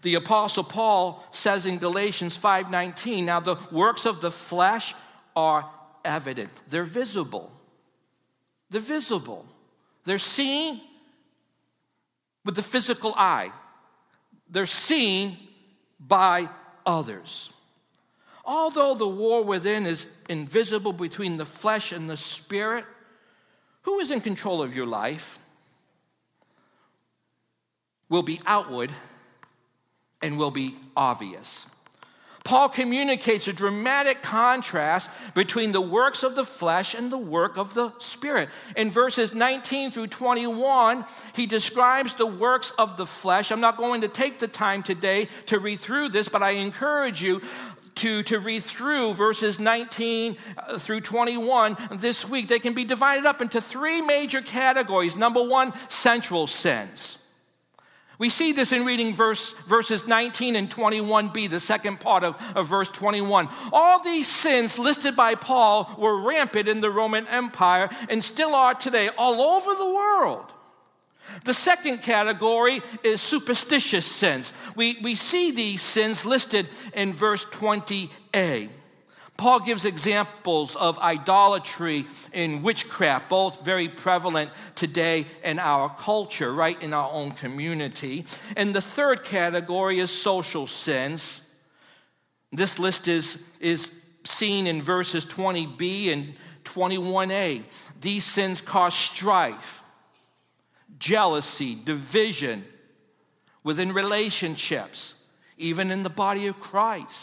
The 0.01 0.15
apostle 0.15 0.63
Paul 0.63 1.23
says 1.31 1.65
in 1.65 1.77
Galatians 1.77 2.37
5:19, 2.37 3.25
now 3.25 3.39
the 3.39 3.57
works 3.71 4.05
of 4.05 4.21
the 4.21 4.31
flesh 4.31 4.95
are 5.35 5.69
evident. 6.05 6.51
They're 6.67 6.83
visible. 6.83 7.51
They're 8.69 8.81
visible. 8.81 9.45
They're 10.05 10.17
seen 10.17 10.81
with 12.45 12.55
the 12.55 12.61
physical 12.61 13.13
eye 13.15 13.51
they're 14.51 14.65
seen 14.65 15.37
by 15.99 16.49
others. 16.85 17.49
Although 18.43 18.95
the 18.95 19.07
war 19.07 19.43
within 19.43 19.85
is 19.85 20.05
invisible 20.27 20.93
between 20.93 21.37
the 21.37 21.45
flesh 21.45 21.91
and 21.91 22.09
the 22.09 22.17
spirit, 22.17 22.85
who 23.83 23.99
is 23.99 24.11
in 24.11 24.21
control 24.21 24.61
of 24.61 24.75
your 24.75 24.85
life 24.85 25.39
will 28.09 28.23
be 28.23 28.39
outward 28.45 28.91
and 30.21 30.37
will 30.37 30.51
be 30.51 30.75
obvious. 30.95 31.65
Paul 32.43 32.69
communicates 32.69 33.47
a 33.47 33.53
dramatic 33.53 34.21
contrast 34.21 35.09
between 35.33 35.71
the 35.71 35.81
works 35.81 36.23
of 36.23 36.35
the 36.35 36.43
flesh 36.43 36.93
and 36.93 37.11
the 37.11 37.17
work 37.17 37.57
of 37.57 37.73
the 37.73 37.93
Spirit. 37.99 38.49
In 38.75 38.89
verses 38.89 39.33
19 39.33 39.91
through 39.91 40.07
21, 40.07 41.05
he 41.33 41.45
describes 41.45 42.13
the 42.15 42.25
works 42.25 42.71
of 42.77 42.97
the 42.97 43.05
flesh. 43.05 43.51
I'm 43.51 43.61
not 43.61 43.77
going 43.77 44.01
to 44.01 44.07
take 44.07 44.39
the 44.39 44.47
time 44.47 44.83
today 44.83 45.27
to 45.45 45.59
read 45.59 45.79
through 45.79 46.09
this, 46.09 46.29
but 46.29 46.41
I 46.41 46.51
encourage 46.51 47.21
you 47.21 47.41
to, 47.95 48.23
to 48.23 48.39
read 48.39 48.63
through 48.63 49.13
verses 49.13 49.59
19 49.59 50.37
uh, 50.57 50.79
through 50.79 51.01
21 51.01 51.77
this 51.91 52.27
week. 52.27 52.47
They 52.47 52.59
can 52.59 52.73
be 52.73 52.85
divided 52.85 53.25
up 53.25 53.41
into 53.41 53.61
three 53.61 54.01
major 54.01 54.41
categories. 54.41 55.15
Number 55.15 55.43
one, 55.43 55.73
sensual 55.89 56.47
sins. 56.47 57.17
We 58.21 58.29
see 58.29 58.51
this 58.51 58.71
in 58.71 58.85
reading 58.85 59.15
verse, 59.15 59.55
verses 59.65 60.05
19 60.05 60.55
and 60.55 60.69
21b, 60.69 61.49
the 61.49 61.59
second 61.59 61.99
part 61.99 62.23
of, 62.23 62.35
of 62.55 62.67
verse 62.67 62.87
21. 62.89 63.49
All 63.73 63.99
these 64.03 64.27
sins 64.27 64.77
listed 64.77 65.15
by 65.15 65.33
Paul 65.33 65.91
were 65.97 66.21
rampant 66.21 66.67
in 66.67 66.81
the 66.81 66.91
Roman 66.91 67.25
Empire 67.25 67.89
and 68.11 68.23
still 68.23 68.53
are 68.53 68.75
today 68.75 69.09
all 69.17 69.41
over 69.41 69.73
the 69.73 69.87
world. 69.87 70.45
The 71.45 71.53
second 71.55 72.03
category 72.03 72.81
is 73.03 73.21
superstitious 73.21 74.05
sins. 74.05 74.53
We, 74.75 74.97
we 75.01 75.15
see 75.15 75.49
these 75.49 75.81
sins 75.81 76.23
listed 76.23 76.67
in 76.93 77.13
verse 77.13 77.45
20a. 77.45 78.69
Paul 79.37 79.61
gives 79.61 79.85
examples 79.85 80.75
of 80.75 80.99
idolatry 80.99 82.05
and 82.31 82.61
witchcraft, 82.61 83.27
both 83.27 83.65
very 83.65 83.89
prevalent 83.89 84.51
today 84.75 85.25
in 85.43 85.57
our 85.57 85.89
culture, 85.89 86.53
right 86.53 86.81
in 86.83 86.93
our 86.93 87.09
own 87.11 87.31
community. 87.31 88.25
And 88.55 88.75
the 88.75 88.81
third 88.81 89.23
category 89.23 89.97
is 89.99 90.11
social 90.11 90.67
sins. 90.67 91.41
This 92.51 92.77
list 92.77 93.07
is, 93.07 93.41
is 93.59 93.89
seen 94.23 94.67
in 94.67 94.81
verses 94.81 95.25
20b 95.25 96.13
and 96.13 96.35
21a. 96.63 97.63
These 97.99 98.23
sins 98.23 98.61
cause 98.61 98.93
strife, 98.93 99.81
jealousy, 100.99 101.75
division 101.83 102.63
within 103.63 103.93
relationships, 103.93 105.13
even 105.57 105.91
in 105.91 106.03
the 106.03 106.09
body 106.09 106.47
of 106.47 106.59
Christ. 106.59 107.17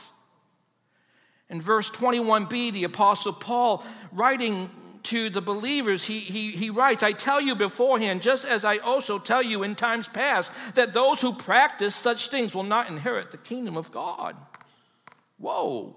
In 1.51 1.61
verse 1.61 1.89
21b, 1.91 2.73
the 2.73 2.85
Apostle 2.85 3.33
Paul, 3.33 3.85
writing 4.13 4.71
to 5.05 5.31
the 5.31 5.41
believers, 5.41 6.05
he, 6.05 6.19
he, 6.19 6.51
he 6.51 6.69
writes, 6.69 7.03
I 7.03 7.13
tell 7.13 7.41
you 7.41 7.55
beforehand, 7.55 8.21
just 8.21 8.45
as 8.45 8.65
I 8.65 8.77
also 8.79 9.19
tell 9.19 9.43
you 9.43 9.63
in 9.63 9.75
times 9.75 10.09
past, 10.09 10.53
that 10.75 10.93
those 10.93 11.21
who 11.21 11.33
practice 11.33 11.95
such 11.95 12.29
things 12.29 12.55
will 12.55 12.65
not 12.65 12.91
inherit 12.91 13.31
the 13.31 13.39
kingdom 13.39 13.77
of 13.77 13.91
God. 13.91 14.37
Whoa. 15.39 15.97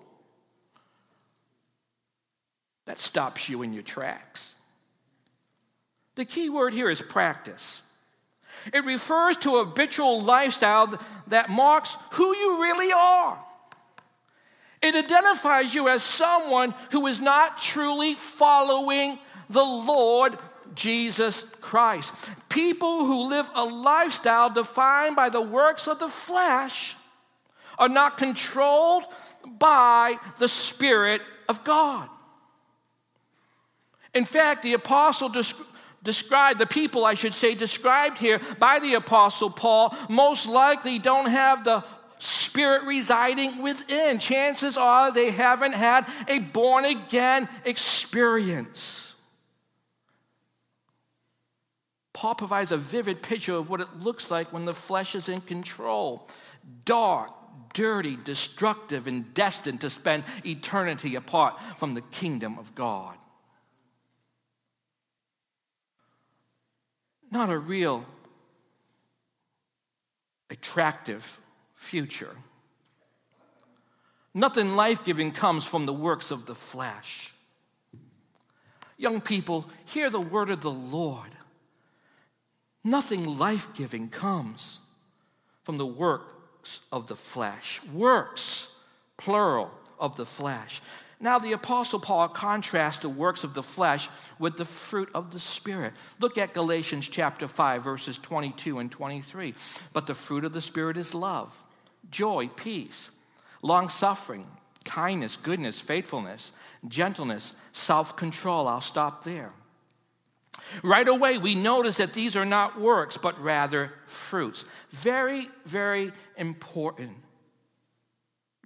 That 2.85 2.99
stops 2.99 3.49
you 3.49 3.61
in 3.61 3.73
your 3.73 3.83
tracks. 3.83 4.55
The 6.15 6.25
key 6.25 6.49
word 6.49 6.73
here 6.73 6.89
is 6.89 7.01
practice. 7.01 7.81
It 8.73 8.85
refers 8.85 9.37
to 9.37 9.57
a 9.57 9.65
habitual 9.65 10.21
lifestyle 10.21 10.97
that 11.27 11.49
marks 11.49 11.95
who 12.11 12.35
you 12.35 12.61
really 12.61 12.91
are. 12.91 13.43
It 14.81 14.95
identifies 14.95 15.73
you 15.75 15.87
as 15.89 16.01
someone 16.01 16.73
who 16.91 17.07
is 17.07 17.19
not 17.19 17.61
truly 17.61 18.15
following 18.15 19.19
the 19.49 19.63
Lord 19.63 20.37
Jesus 20.73 21.43
Christ. 21.59 22.11
People 22.49 23.05
who 23.05 23.29
live 23.29 23.49
a 23.53 23.63
lifestyle 23.63 24.49
defined 24.49 25.15
by 25.15 25.29
the 25.29 25.41
works 25.41 25.87
of 25.87 25.99
the 25.99 26.07
flesh 26.07 26.95
are 27.77 27.89
not 27.89 28.17
controlled 28.17 29.03
by 29.45 30.17
the 30.39 30.47
Spirit 30.47 31.21
of 31.47 31.63
God. 31.63 32.09
In 34.13 34.25
fact, 34.25 34.63
the 34.63 34.73
apostle 34.73 35.29
described, 36.03 36.59
the 36.59 36.65
people, 36.65 37.05
I 37.05 37.13
should 37.13 37.33
say, 37.33 37.55
described 37.55 38.17
here 38.17 38.41
by 38.59 38.79
the 38.79 38.95
apostle 38.95 39.49
Paul, 39.49 39.95
most 40.09 40.47
likely 40.47 40.99
don't 40.99 41.29
have 41.29 41.63
the 41.63 41.83
Spirit 42.21 42.83
residing 42.83 43.63
within. 43.63 44.19
Chances 44.19 44.77
are 44.77 45.11
they 45.11 45.31
haven't 45.31 45.73
had 45.73 46.07
a 46.27 46.37
born 46.37 46.85
again 46.85 47.49
experience. 47.65 49.15
Paul 52.13 52.35
provides 52.35 52.71
a 52.71 52.77
vivid 52.77 53.23
picture 53.23 53.55
of 53.55 53.71
what 53.71 53.81
it 53.81 53.87
looks 53.99 54.29
like 54.29 54.53
when 54.53 54.65
the 54.65 54.73
flesh 54.73 55.15
is 55.15 55.29
in 55.29 55.41
control 55.41 56.27
dark, 56.85 57.31
dirty, 57.73 58.15
destructive, 58.23 59.07
and 59.07 59.33
destined 59.33 59.81
to 59.81 59.89
spend 59.89 60.23
eternity 60.45 61.15
apart 61.15 61.59
from 61.77 61.95
the 61.95 62.01
kingdom 62.01 62.59
of 62.59 62.75
God. 62.75 63.15
Not 67.31 67.49
a 67.49 67.57
real 67.57 68.05
attractive 70.51 71.40
future. 71.81 72.35
Nothing 74.33 74.75
life 74.75 75.03
giving 75.03 75.31
comes 75.31 75.65
from 75.65 75.85
the 75.85 75.93
works 75.93 76.31
of 76.31 76.45
the 76.45 76.55
flesh. 76.55 77.33
Young 78.97 79.19
people, 79.19 79.67
hear 79.85 80.09
the 80.09 80.21
word 80.21 80.49
of 80.51 80.61
the 80.61 80.71
Lord. 80.71 81.31
Nothing 82.83 83.25
life 83.37 83.73
giving 83.73 84.09
comes 84.09 84.79
from 85.63 85.77
the 85.77 85.85
works 85.85 86.79
of 86.91 87.07
the 87.07 87.15
flesh. 87.15 87.81
Works, 87.91 88.67
plural, 89.17 89.71
of 89.99 90.15
the 90.15 90.25
flesh. 90.25 90.81
Now, 91.19 91.37
the 91.37 91.51
Apostle 91.51 91.99
Paul 91.99 92.29
contrasts 92.29 92.99
the 92.99 93.09
works 93.09 93.43
of 93.43 93.53
the 93.53 93.61
flesh 93.61 94.09
with 94.39 94.57
the 94.57 94.65
fruit 94.65 95.09
of 95.13 95.31
the 95.31 95.39
Spirit. 95.39 95.93
Look 96.19 96.39
at 96.39 96.53
Galatians 96.55 97.07
chapter 97.07 97.47
5, 97.47 97.83
verses 97.83 98.17
22 98.17 98.79
and 98.79 98.91
23. 98.91 99.53
But 99.93 100.07
the 100.07 100.15
fruit 100.15 100.45
of 100.45 100.53
the 100.53 100.61
Spirit 100.61 100.97
is 100.97 101.13
love, 101.13 101.61
joy, 102.11 102.49
peace, 102.55 103.09
long 103.61 103.89
suffering, 103.89 104.47
kindness, 104.85 105.37
goodness, 105.37 105.79
faithfulness, 105.79 106.51
gentleness, 106.87 107.53
self 107.73 108.15
control. 108.15 108.67
I'll 108.67 108.81
stop 108.81 109.23
there. 109.23 109.51
Right 110.83 111.07
away, 111.07 111.37
we 111.37 111.55
notice 111.55 111.97
that 111.97 112.13
these 112.13 112.35
are 112.35 112.45
not 112.45 112.79
works, 112.79 113.17
but 113.17 113.41
rather 113.41 113.91
fruits. 114.05 114.65
Very, 114.91 115.49
very 115.65 116.11
important 116.37 117.17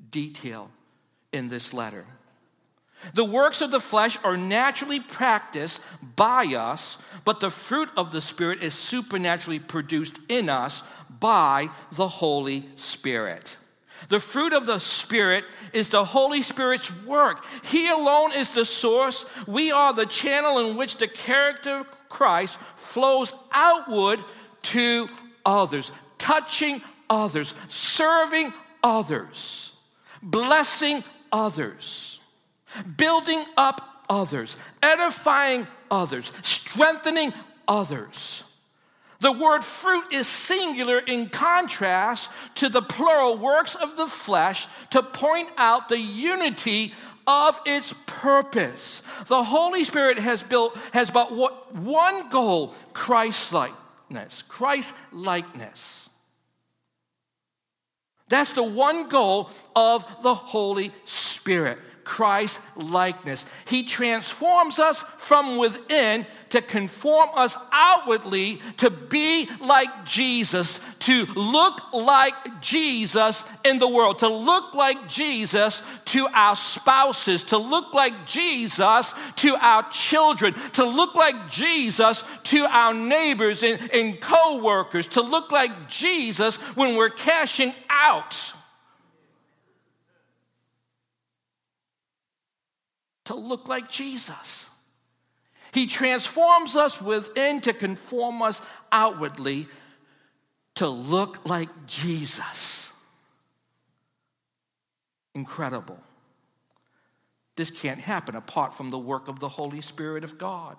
detail 0.09 0.69
in 1.31 1.47
this 1.47 1.73
letter. 1.73 2.05
The 3.13 3.25
works 3.25 3.61
of 3.61 3.71
the 3.71 3.79
flesh 3.79 4.17
are 4.23 4.37
naturally 4.37 4.99
practiced 4.99 5.79
by 6.15 6.45
us, 6.45 6.97
but 7.23 7.39
the 7.39 7.51
fruit 7.51 7.89
of 7.97 8.11
the 8.11 8.21
Spirit 8.21 8.63
is 8.63 8.73
supernaturally 8.73 9.59
produced 9.59 10.19
in 10.29 10.49
us 10.49 10.81
by 11.19 11.69
the 11.91 12.07
Holy 12.07 12.67
Spirit. 12.75 13.57
The 14.09 14.19
fruit 14.19 14.53
of 14.53 14.65
the 14.65 14.79
Spirit 14.79 15.45
is 15.73 15.87
the 15.87 16.03
Holy 16.03 16.41
Spirit's 16.41 16.91
work. 17.05 17.43
He 17.65 17.89
alone 17.89 18.33
is 18.33 18.49
the 18.49 18.65
source. 18.65 19.25
We 19.47 19.71
are 19.71 19.93
the 19.93 20.05
channel 20.05 20.59
in 20.59 20.77
which 20.77 20.97
the 20.97 21.07
character 21.07 21.77
of 21.79 22.09
Christ 22.09 22.57
flows 22.75 23.33
outward 23.51 24.21
to 24.63 25.07
others, 25.45 25.91
touching 26.17 26.81
others, 27.09 27.53
serving 27.67 28.53
others, 28.83 29.71
blessing 30.21 31.03
others 31.31 32.15
building 32.97 33.43
up 33.57 34.03
others, 34.09 34.55
edifying 34.81 35.67
others, 35.89 36.31
strengthening 36.43 37.33
others. 37.67 38.43
The 39.19 39.31
word 39.31 39.63
fruit 39.63 40.13
is 40.13 40.27
singular 40.27 40.99
in 40.99 41.29
contrast 41.29 42.29
to 42.55 42.69
the 42.69 42.81
plural 42.81 43.37
works 43.37 43.75
of 43.75 43.95
the 43.95 44.07
flesh 44.07 44.67
to 44.91 45.01
point 45.01 45.49
out 45.57 45.89
the 45.89 45.99
unity 45.99 46.93
of 47.27 47.59
its 47.65 47.93
purpose. 48.05 49.01
The 49.27 49.43
Holy 49.43 49.83
Spirit 49.83 50.19
has 50.19 50.43
built 50.43 50.77
has 50.93 51.09
but 51.09 51.31
what 51.31 51.75
one 51.75 52.29
goal, 52.29 52.75
Christ 52.93 53.51
likeness. 53.53 54.43
Christ 54.47 54.93
likeness. 55.11 56.09
That's 58.27 58.51
the 58.51 58.63
one 58.63 59.07
goal 59.07 59.49
of 59.75 60.23
the 60.23 60.33
Holy 60.33 60.91
Spirit. 61.05 61.77
Christ 62.05 62.59
likeness. 62.75 63.43
He 63.67 63.83
transforms 63.83 64.79
us 64.79 65.03
from 65.17 65.57
within 65.57 66.25
to 66.49 66.61
conform 66.61 67.29
us 67.35 67.57
outwardly 67.71 68.61
to 68.77 68.89
be 68.89 69.49
like 69.59 70.05
Jesus, 70.05 70.79
to 70.99 71.25
look 71.35 71.91
like 71.91 72.61
Jesus 72.61 73.43
in 73.65 73.79
the 73.79 73.89
world, 73.89 74.19
to 74.19 74.29
look 74.29 74.73
like 74.73 75.09
Jesus 75.09 75.81
to 76.05 76.27
our 76.33 76.55
spouses, 76.55 77.43
to 77.45 77.57
look 77.57 77.93
like 77.93 78.25
Jesus 78.25 79.13
to 79.37 79.57
our 79.59 79.83
children, 79.89 80.53
to 80.73 80.85
look 80.85 81.15
like 81.15 81.49
Jesus 81.49 82.23
to 82.43 82.65
our 82.69 82.93
neighbors 82.93 83.63
and, 83.63 83.89
and 83.93 84.21
co 84.21 84.63
workers, 84.63 85.07
to 85.09 85.21
look 85.21 85.51
like 85.51 85.89
Jesus 85.89 86.55
when 86.75 86.95
we're 86.95 87.09
cashing 87.09 87.73
out. 87.89 88.54
To 93.25 93.35
look 93.35 93.67
like 93.67 93.89
Jesus. 93.89 94.65
He 95.73 95.87
transforms 95.87 96.75
us 96.75 97.01
within 97.01 97.59
to 97.61 97.73
conform 97.73 98.41
us 98.41 98.61
outwardly 98.91 99.67
to 100.75 100.87
look 100.87 101.45
like 101.47 101.69
Jesus. 101.85 102.89
Incredible. 105.33 105.99
This 107.57 107.71
can't 107.71 107.99
happen 107.99 108.35
apart 108.35 108.73
from 108.73 108.89
the 108.89 108.97
work 108.97 109.27
of 109.27 109.39
the 109.39 109.49
Holy 109.49 109.81
Spirit 109.81 110.23
of 110.23 110.37
God. 110.37 110.77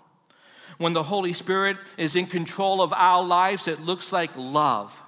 When 0.79 0.93
the 0.93 1.03
Holy 1.03 1.33
Spirit 1.33 1.77
is 1.97 2.17
in 2.17 2.27
control 2.27 2.83
of 2.83 2.93
our 2.93 3.25
lives, 3.25 3.69
it 3.69 3.81
looks 3.81 4.13
like 4.13 4.31
love, 4.37 5.01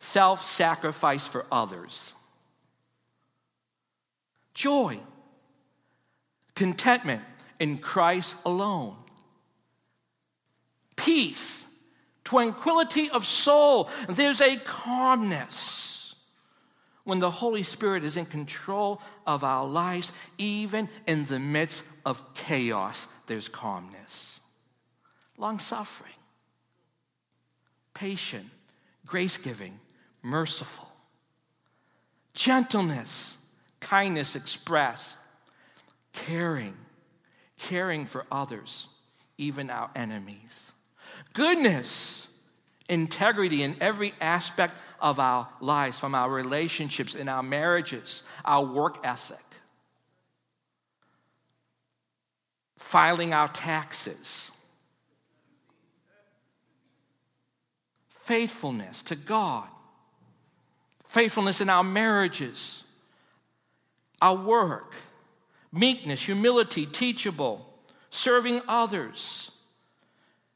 self 0.00 0.42
sacrifice 0.42 1.26
for 1.26 1.46
others, 1.50 2.12
joy 4.52 4.98
contentment 6.58 7.22
in 7.60 7.78
Christ 7.78 8.34
alone, 8.44 8.96
peace, 10.96 11.64
tranquility 12.24 13.08
of 13.10 13.24
soul. 13.24 13.88
There's 14.08 14.40
a 14.40 14.56
calmness. 14.56 16.16
When 17.04 17.20
the 17.20 17.30
Holy 17.30 17.62
Spirit 17.62 18.02
is 18.02 18.16
in 18.16 18.26
control 18.26 19.00
of 19.24 19.44
our 19.44 19.66
lives, 19.66 20.10
even 20.36 20.88
in 21.06 21.26
the 21.26 21.38
midst 21.38 21.84
of 22.04 22.34
chaos, 22.34 23.06
there's 23.28 23.48
calmness. 23.48 24.40
Long 25.38 25.60
suffering, 25.60 26.12
patient, 27.94 28.50
grace 29.06 29.38
giving, 29.38 29.78
merciful, 30.22 30.90
gentleness, 32.34 33.36
kindness 33.78 34.34
expressed, 34.34 35.16
caring, 36.26 36.76
caring 37.58 38.06
for 38.06 38.26
others, 38.30 38.88
even 39.36 39.70
our 39.70 39.90
enemies. 39.94 40.72
Goodness, 41.32 42.26
integrity 42.88 43.62
in 43.62 43.76
every 43.80 44.12
aspect 44.20 44.78
of 45.00 45.20
our 45.20 45.48
lives, 45.60 45.98
from 45.98 46.14
our 46.14 46.30
relationships, 46.30 47.14
in 47.14 47.28
our 47.28 47.42
marriages, 47.42 48.22
our 48.44 48.64
work 48.64 48.98
ethic, 49.04 49.44
filing 52.76 53.32
our 53.32 53.48
taxes, 53.48 54.50
faithfulness 58.22 59.02
to 59.02 59.14
God, 59.16 59.68
faithfulness 61.08 61.60
in 61.60 61.70
our 61.70 61.84
marriages, 61.84 62.82
our 64.20 64.34
work 64.34 64.94
meekness, 65.72 66.22
humility, 66.22 66.86
teachable, 66.86 67.66
serving 68.10 68.60
others, 68.68 69.50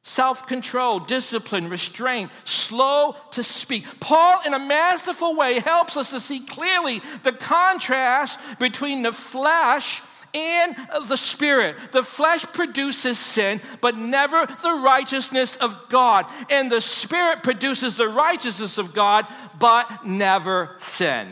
self 0.02 0.46
control, 0.46 0.98
discipline, 0.98 1.68
restraint, 1.68 2.30
slow 2.44 3.16
to 3.32 3.42
speak. 3.42 4.00
Paul, 4.00 4.38
in 4.46 4.54
a 4.54 4.58
masterful 4.58 5.36
way, 5.36 5.60
helps 5.60 5.96
us 5.96 6.10
to 6.10 6.20
see 6.20 6.40
clearly 6.40 7.00
the 7.22 7.32
contrast 7.32 8.38
between 8.58 9.02
the 9.02 9.12
flesh 9.12 10.02
and 10.34 10.74
the 11.08 11.16
spirit. 11.16 11.76
The 11.92 12.02
flesh 12.02 12.44
produces 12.46 13.18
sin, 13.18 13.60
but 13.80 13.96
never 13.96 14.46
the 14.46 14.80
righteousness 14.82 15.56
of 15.56 15.88
God. 15.88 16.26
And 16.50 16.70
the 16.70 16.80
spirit 16.80 17.42
produces 17.42 17.96
the 17.96 18.08
righteousness 18.08 18.78
of 18.78 18.94
God, 18.94 19.26
but 19.58 20.06
never 20.06 20.74
sin. 20.78 21.28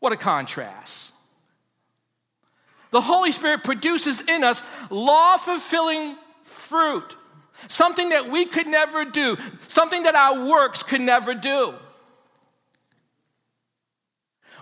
What 0.00 0.12
a 0.12 0.16
contrast. 0.16 1.12
The 2.90 3.00
Holy 3.00 3.30
Spirit 3.30 3.62
produces 3.62 4.20
in 4.20 4.42
us 4.42 4.62
law 4.90 5.36
fulfilling 5.36 6.16
fruit. 6.42 7.16
something 7.68 8.10
that 8.10 8.30
we 8.30 8.44
could 8.46 8.66
never 8.66 9.04
do, 9.04 9.36
something 9.68 10.04
that 10.04 10.14
our 10.14 10.48
works 10.48 10.82
could 10.82 11.00
never 11.00 11.34
do. 11.34 11.74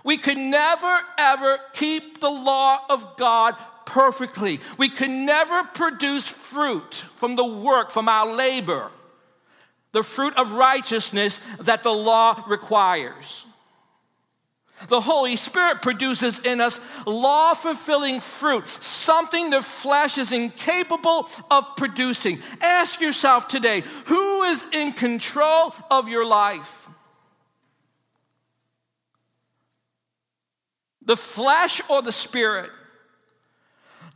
We 0.03 0.17
could 0.17 0.37
never, 0.37 0.99
ever 1.17 1.59
keep 1.73 2.21
the 2.21 2.29
law 2.29 2.79
of 2.89 3.17
God 3.17 3.55
perfectly. 3.85 4.59
We 4.77 4.89
could 4.89 5.09
never 5.09 5.63
produce 5.63 6.27
fruit 6.27 7.03
from 7.15 7.35
the 7.35 7.45
work, 7.45 7.91
from 7.91 8.07
our 8.07 8.33
labor, 8.33 8.91
the 9.91 10.03
fruit 10.03 10.37
of 10.37 10.53
righteousness 10.53 11.39
that 11.59 11.83
the 11.83 11.91
law 11.91 12.43
requires. 12.47 13.45
The 14.87 15.01
Holy 15.01 15.35
Spirit 15.35 15.81
produces 15.81 16.39
in 16.39 16.61
us 16.61 16.79
law 17.05 17.53
fulfilling 17.53 18.21
fruit, 18.21 18.65
something 18.81 19.49
the 19.49 19.61
flesh 19.61 20.17
is 20.17 20.31
incapable 20.31 21.29
of 21.51 21.75
producing. 21.75 22.39
Ask 22.61 23.01
yourself 23.01 23.47
today 23.47 23.83
who 24.05 24.43
is 24.43 24.65
in 24.71 24.93
control 24.93 25.73
of 25.91 26.07
your 26.07 26.25
life? 26.25 26.87
The 31.05 31.17
flesh 31.17 31.81
or 31.89 32.01
the 32.01 32.11
spirit? 32.11 32.69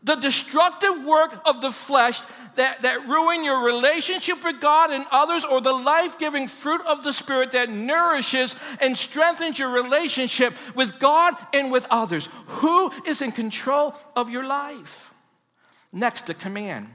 The 0.04 0.16
destructive 0.16 1.06
work 1.06 1.42
of 1.46 1.62
the 1.62 1.72
flesh 1.72 2.22
that, 2.56 2.82
that 2.82 3.08
ruin 3.08 3.44
your 3.44 3.64
relationship 3.66 4.44
with 4.44 4.60
God 4.60 4.92
and 4.92 5.06
others, 5.12 5.46
or 5.46 5.62
the 5.62 5.74
life 5.74 6.20
giving 6.20 6.48
fruit 6.48 6.82
of 6.86 7.04
the 7.04 7.14
Spirit 7.14 7.52
that 7.54 7.70
nourishes 7.70 8.56
and 8.82 8.98
strengthens 8.98 9.58
your 9.58 9.70
relationship 9.70 10.54
with 10.76 11.00
God 11.00 11.36
and 11.54 11.72
with 11.72 11.88
others. 11.90 12.28
Who 12.48 12.92
is 13.06 13.22
in 13.22 13.32
control 13.32 13.96
of 14.16 14.30
your 14.30 14.46
life? 14.46 15.12
Next, 15.92 16.28
the 16.28 16.34
command. 16.34 16.90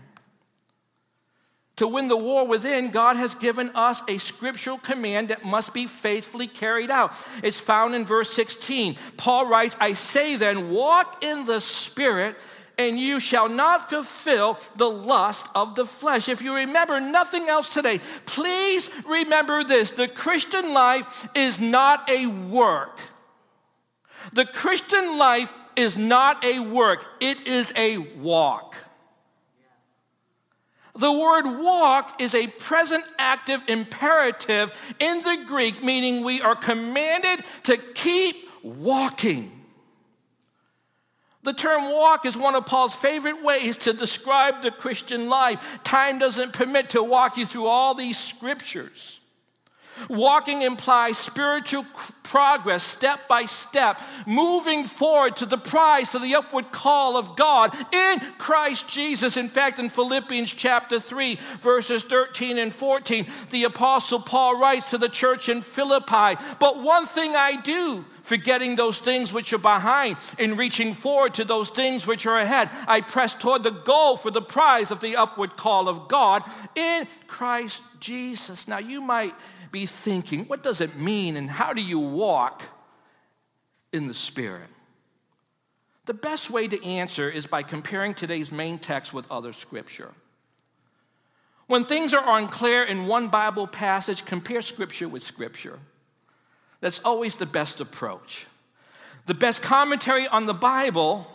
To 1.76 1.86
win 1.86 2.08
the 2.08 2.16
war 2.16 2.44
within, 2.44 2.90
God 2.90 3.14
has 3.16 3.36
given 3.36 3.70
us 3.76 4.02
a 4.08 4.18
scriptural 4.18 4.78
command 4.78 5.28
that 5.28 5.44
must 5.44 5.72
be 5.72 5.86
faithfully 5.86 6.48
carried 6.48 6.90
out. 6.90 7.12
It's 7.44 7.60
found 7.60 7.94
in 7.94 8.04
verse 8.04 8.32
16. 8.32 8.96
Paul 9.16 9.46
writes, 9.48 9.76
I 9.78 9.92
say 9.92 10.34
then, 10.34 10.70
walk 10.70 11.22
in 11.22 11.46
the 11.46 11.60
Spirit 11.60 12.34
and 12.78 12.98
you 12.98 13.18
shall 13.18 13.48
not 13.48 13.90
fulfill 13.90 14.58
the 14.76 14.88
lust 14.88 15.44
of 15.54 15.74
the 15.74 15.84
flesh. 15.84 16.28
If 16.28 16.40
you 16.40 16.54
remember 16.54 17.00
nothing 17.00 17.48
else 17.48 17.74
today, 17.74 18.00
please 18.24 18.88
remember 19.06 19.64
this 19.64 19.90
the 19.90 20.08
Christian 20.08 20.72
life 20.72 21.28
is 21.34 21.60
not 21.60 22.08
a 22.08 22.26
work. 22.26 23.00
The 24.32 24.46
Christian 24.46 25.18
life 25.18 25.52
is 25.76 25.96
not 25.96 26.44
a 26.44 26.60
work, 26.60 27.04
it 27.20 27.46
is 27.46 27.72
a 27.76 27.98
walk. 27.98 28.76
The 30.94 31.12
word 31.12 31.60
walk 31.62 32.20
is 32.20 32.34
a 32.34 32.48
present 32.48 33.04
active 33.18 33.64
imperative 33.68 34.72
in 34.98 35.22
the 35.22 35.44
Greek, 35.46 35.84
meaning 35.84 36.24
we 36.24 36.40
are 36.40 36.56
commanded 36.56 37.44
to 37.64 37.76
keep 37.76 38.34
walking. 38.64 39.57
The 41.44 41.52
term 41.52 41.90
walk 41.92 42.26
is 42.26 42.36
one 42.36 42.54
of 42.54 42.66
Paul's 42.66 42.94
favorite 42.94 43.42
ways 43.42 43.76
to 43.78 43.92
describe 43.92 44.62
the 44.62 44.70
Christian 44.70 45.28
life. 45.28 45.80
Time 45.84 46.18
doesn't 46.18 46.52
permit 46.52 46.90
to 46.90 47.02
walk 47.02 47.36
you 47.36 47.46
through 47.46 47.66
all 47.66 47.94
these 47.94 48.18
scriptures. 48.18 49.20
Walking 50.08 50.62
implies 50.62 51.18
spiritual 51.18 51.84
progress 52.22 52.82
step 52.82 53.26
by 53.28 53.44
step, 53.46 54.00
moving 54.26 54.84
forward 54.84 55.36
to 55.36 55.46
the 55.46 55.58
prize, 55.58 56.10
to 56.10 56.18
the 56.18 56.34
upward 56.34 56.70
call 56.70 57.16
of 57.16 57.36
God 57.36 57.74
in 57.92 58.20
Christ 58.38 58.88
Jesus. 58.88 59.36
In 59.36 59.48
fact, 59.48 59.78
in 59.78 59.88
Philippians 59.88 60.52
chapter 60.52 61.00
3, 61.00 61.38
verses 61.60 62.04
13 62.04 62.58
and 62.58 62.72
14, 62.72 63.26
the 63.50 63.64
Apostle 63.64 64.20
Paul 64.20 64.60
writes 64.60 64.90
to 64.90 64.98
the 64.98 65.08
church 65.08 65.48
in 65.48 65.62
Philippi, 65.62 66.40
But 66.58 66.82
one 66.82 67.06
thing 67.06 67.34
I 67.34 67.60
do, 67.60 68.04
forgetting 68.28 68.76
those 68.76 68.98
things 68.98 69.32
which 69.32 69.54
are 69.54 69.58
behind 69.58 70.16
and 70.38 70.58
reaching 70.58 70.92
forward 70.92 71.32
to 71.34 71.44
those 71.44 71.70
things 71.70 72.06
which 72.06 72.26
are 72.26 72.38
ahead. 72.38 72.68
I 72.86 73.00
press 73.00 73.32
toward 73.32 73.62
the 73.62 73.70
goal 73.70 74.18
for 74.18 74.30
the 74.30 74.42
prize 74.42 74.90
of 74.90 75.00
the 75.00 75.16
upward 75.16 75.56
call 75.56 75.88
of 75.88 76.08
God 76.08 76.44
in 76.74 77.08
Christ 77.26 77.80
Jesus. 78.00 78.68
Now, 78.68 78.78
you 78.78 79.00
might 79.00 79.34
be 79.70 79.86
thinking, 79.86 80.44
what 80.44 80.62
does 80.62 80.80
it 80.80 80.96
mean 80.96 81.36
and 81.36 81.50
how 81.50 81.72
do 81.72 81.82
you 81.82 81.98
walk 81.98 82.62
in 83.92 84.08
the 84.08 84.14
Spirit? 84.14 84.68
The 86.06 86.14
best 86.14 86.50
way 86.50 86.66
to 86.68 86.84
answer 86.84 87.28
is 87.28 87.46
by 87.46 87.62
comparing 87.62 88.14
today's 88.14 88.50
main 88.50 88.78
text 88.78 89.12
with 89.12 89.30
other 89.30 89.52
scripture. 89.52 90.12
When 91.66 91.84
things 91.84 92.14
are 92.14 92.38
unclear 92.38 92.82
in 92.82 93.06
one 93.06 93.28
Bible 93.28 93.66
passage, 93.66 94.24
compare 94.24 94.62
scripture 94.62 95.08
with 95.08 95.22
scripture. 95.22 95.78
That's 96.80 97.00
always 97.00 97.34
the 97.34 97.46
best 97.46 97.80
approach. 97.80 98.46
The 99.26 99.34
best 99.34 99.62
commentary 99.62 100.26
on 100.26 100.46
the 100.46 100.54
Bible 100.54 101.26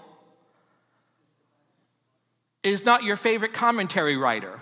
is 2.63 2.83
not 2.83 3.03
your 3.03 3.15
favorite 3.15 3.53
commentary 3.53 4.17
writer. 4.17 4.59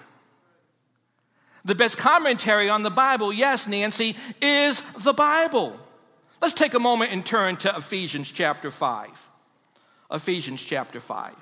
The 1.64 1.76
best 1.76 1.98
commentary 1.98 2.70
on 2.70 2.84
the 2.84 2.90
Bible, 2.90 3.32
yes, 3.32 3.68
Nancy, 3.68 4.16
is 4.42 4.82
the 4.98 5.14
Bible. 5.14 5.80
Let's 6.42 6.54
take 6.54 6.74
a 6.74 6.80
moment 6.80 7.12
and 7.12 7.26
turn 7.26 7.58
to 7.58 7.76
Ephesians 7.76 8.32
chapter 8.32 8.72
5. 8.72 9.28
Ephesians 10.12 10.62
chapter 10.62 11.00
5. 11.00 11.36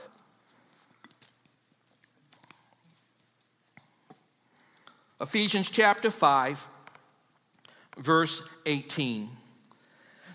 Ephesians 5.21 5.69
chapter 5.69 6.09
5 6.11 6.67
verse 7.99 8.41
18. 8.65 9.29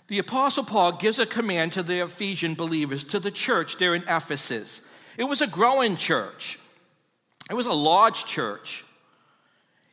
The 0.09 0.19
Apostle 0.19 0.65
Paul 0.65 0.93
gives 0.93 1.19
a 1.19 1.27
command 1.27 1.73
to 1.73 1.83
the 1.83 2.05
Ephesian 2.05 2.55
believers, 2.55 3.05
to 3.05 3.19
the 3.19 3.31
church 3.31 3.79
there 3.79 3.95
in 3.95 4.03
Ephesus. 4.03 4.81
It 5.17 5.25
was 5.25 5.41
a 5.41 5.47
growing 5.47 5.97
church, 5.97 6.59
it 7.51 7.55
was 7.55 7.67
a 7.67 7.73
large 7.73 8.25
church. 8.27 8.84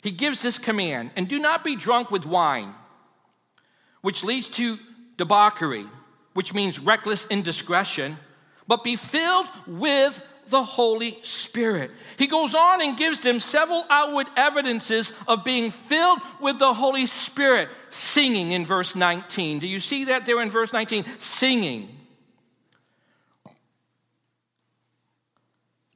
He 0.02 0.12
gives 0.12 0.42
this 0.42 0.58
command 0.58 1.12
and 1.16 1.28
do 1.28 1.40
not 1.40 1.64
be 1.64 1.76
drunk 1.76 2.12
with 2.12 2.26
wine, 2.26 2.74
which 4.02 4.24
leads 4.24 4.48
to 4.50 4.78
debauchery, 5.18 5.86
which 6.34 6.54
means 6.54 6.80
reckless 6.80 7.26
indiscretion, 7.30 8.18
but 8.68 8.84
be 8.84 8.96
filled 8.96 9.48
with 9.68 10.24
the 10.48 10.64
Holy 10.64 11.18
Spirit. 11.22 11.92
He 12.18 12.28
goes 12.28 12.56
on 12.56 12.82
and 12.82 12.98
gives 12.98 13.20
them 13.20 13.40
several 13.40 13.86
outward 13.90 14.28
evidences 14.36 15.14
of 15.28 15.44
being 15.44 15.72
filled 15.72 16.20
with 16.40 16.60
the 16.60 16.74
Holy 16.74 17.06
Spirit. 17.06 17.70
Singing 17.90 18.52
in 18.52 18.66
verse 18.66 18.96
19. 18.96 19.60
Do 19.60 19.68
you 19.68 19.80
see 19.80 20.06
that 20.06 20.26
there 20.26 20.42
in 20.42 20.50
verse 20.50 20.74
19? 20.74 21.06
Singing. 21.20 22.01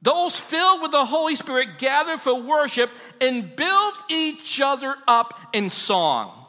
Those 0.06 0.36
filled 0.36 0.82
with 0.82 0.92
the 0.92 1.04
Holy 1.04 1.34
Spirit 1.34 1.78
gather 1.78 2.16
for 2.16 2.40
worship 2.40 2.90
and 3.20 3.56
build 3.56 3.94
each 4.08 4.60
other 4.60 4.94
up 5.08 5.36
in 5.52 5.68
song. 5.68 6.46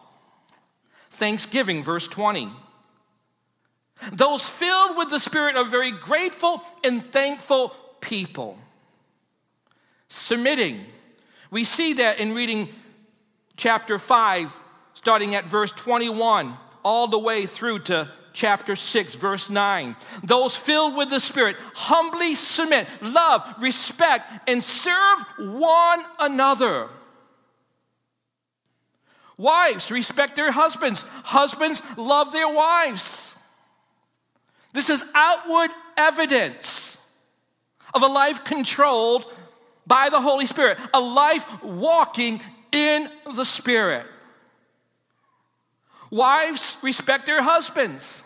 Thanksgiving, 1.09 1.83
verse 1.83 2.07
20. 2.07 2.51
Those 4.13 4.45
filled 4.45 4.95
with 4.95 5.09
the 5.09 5.17
Spirit 5.17 5.57
are 5.57 5.65
very 5.65 5.89
grateful 5.89 6.61
and 6.83 7.03
thankful 7.11 7.69
people. 7.99 8.59
Submitting. 10.07 10.85
We 11.49 11.63
see 11.63 11.93
that 11.93 12.19
in 12.19 12.35
reading 12.35 12.69
chapter 13.55 13.97
5, 13.97 14.59
starting 14.93 15.33
at 15.33 15.45
verse 15.45 15.71
21, 15.71 16.53
all 16.85 17.07
the 17.07 17.17
way 17.17 17.47
through 17.47 17.79
to 17.79 18.07
chapter 18.37 18.75
6, 18.75 19.15
verse 19.15 19.49
9. 19.49 19.95
Those 20.23 20.55
filled 20.55 20.95
with 20.95 21.09
the 21.09 21.19
Spirit 21.19 21.55
humbly 21.73 22.35
submit, 22.35 22.87
love, 23.01 23.43
respect, 23.59 24.31
and 24.47 24.63
serve 24.63 25.19
one 25.39 26.03
another. 26.19 26.87
Wives, 29.37 29.89
respect 29.89 30.35
their 30.35 30.51
husbands. 30.51 31.03
Husbands, 31.23 31.81
love 31.97 32.31
their 32.31 32.47
wives. 32.47 33.35
This 34.71 34.91
is 34.91 35.03
outward 35.15 35.71
evidence 35.97 36.99
of 37.95 38.03
a 38.03 38.07
life 38.07 38.43
controlled 38.43 39.25
by 39.87 40.09
the 40.09 40.21
Holy 40.21 40.45
Spirit, 40.45 40.77
a 40.93 40.99
life 40.99 41.63
walking 41.63 42.39
in 42.71 43.09
the 43.35 43.45
Spirit. 43.45 44.05
Wives 46.11 46.77
respect 46.83 47.25
their 47.25 47.41
husbands. 47.41 48.23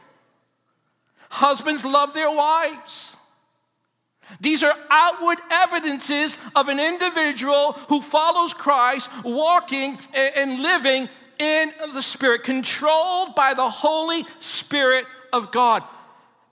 Husbands 1.32 1.86
love 1.86 2.14
their 2.14 2.30
wives. 2.30 3.16
These 4.42 4.64
are 4.64 4.76
outward 4.90 5.40
evidences 5.50 6.38
of 6.56 6.68
an 6.68 6.80
individual 6.80 7.72
who 7.88 8.02
follows 8.02 8.54
Christ, 8.54 9.10
walking 9.24 9.98
and 10.14 10.62
living 10.62 11.08
in 11.40 11.72
the 11.94 12.02
Spirit, 12.02 12.44
controlled 12.44 13.34
by 13.34 13.54
the 13.54 13.70
Holy 13.70 14.26
Spirit 14.42 15.06
of 15.32 15.52
God. 15.52 15.84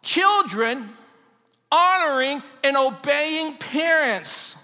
Children 0.01 0.89
honoring 1.71 2.41
and 2.63 2.77
obeying 2.77 3.57
parents. 3.57 4.55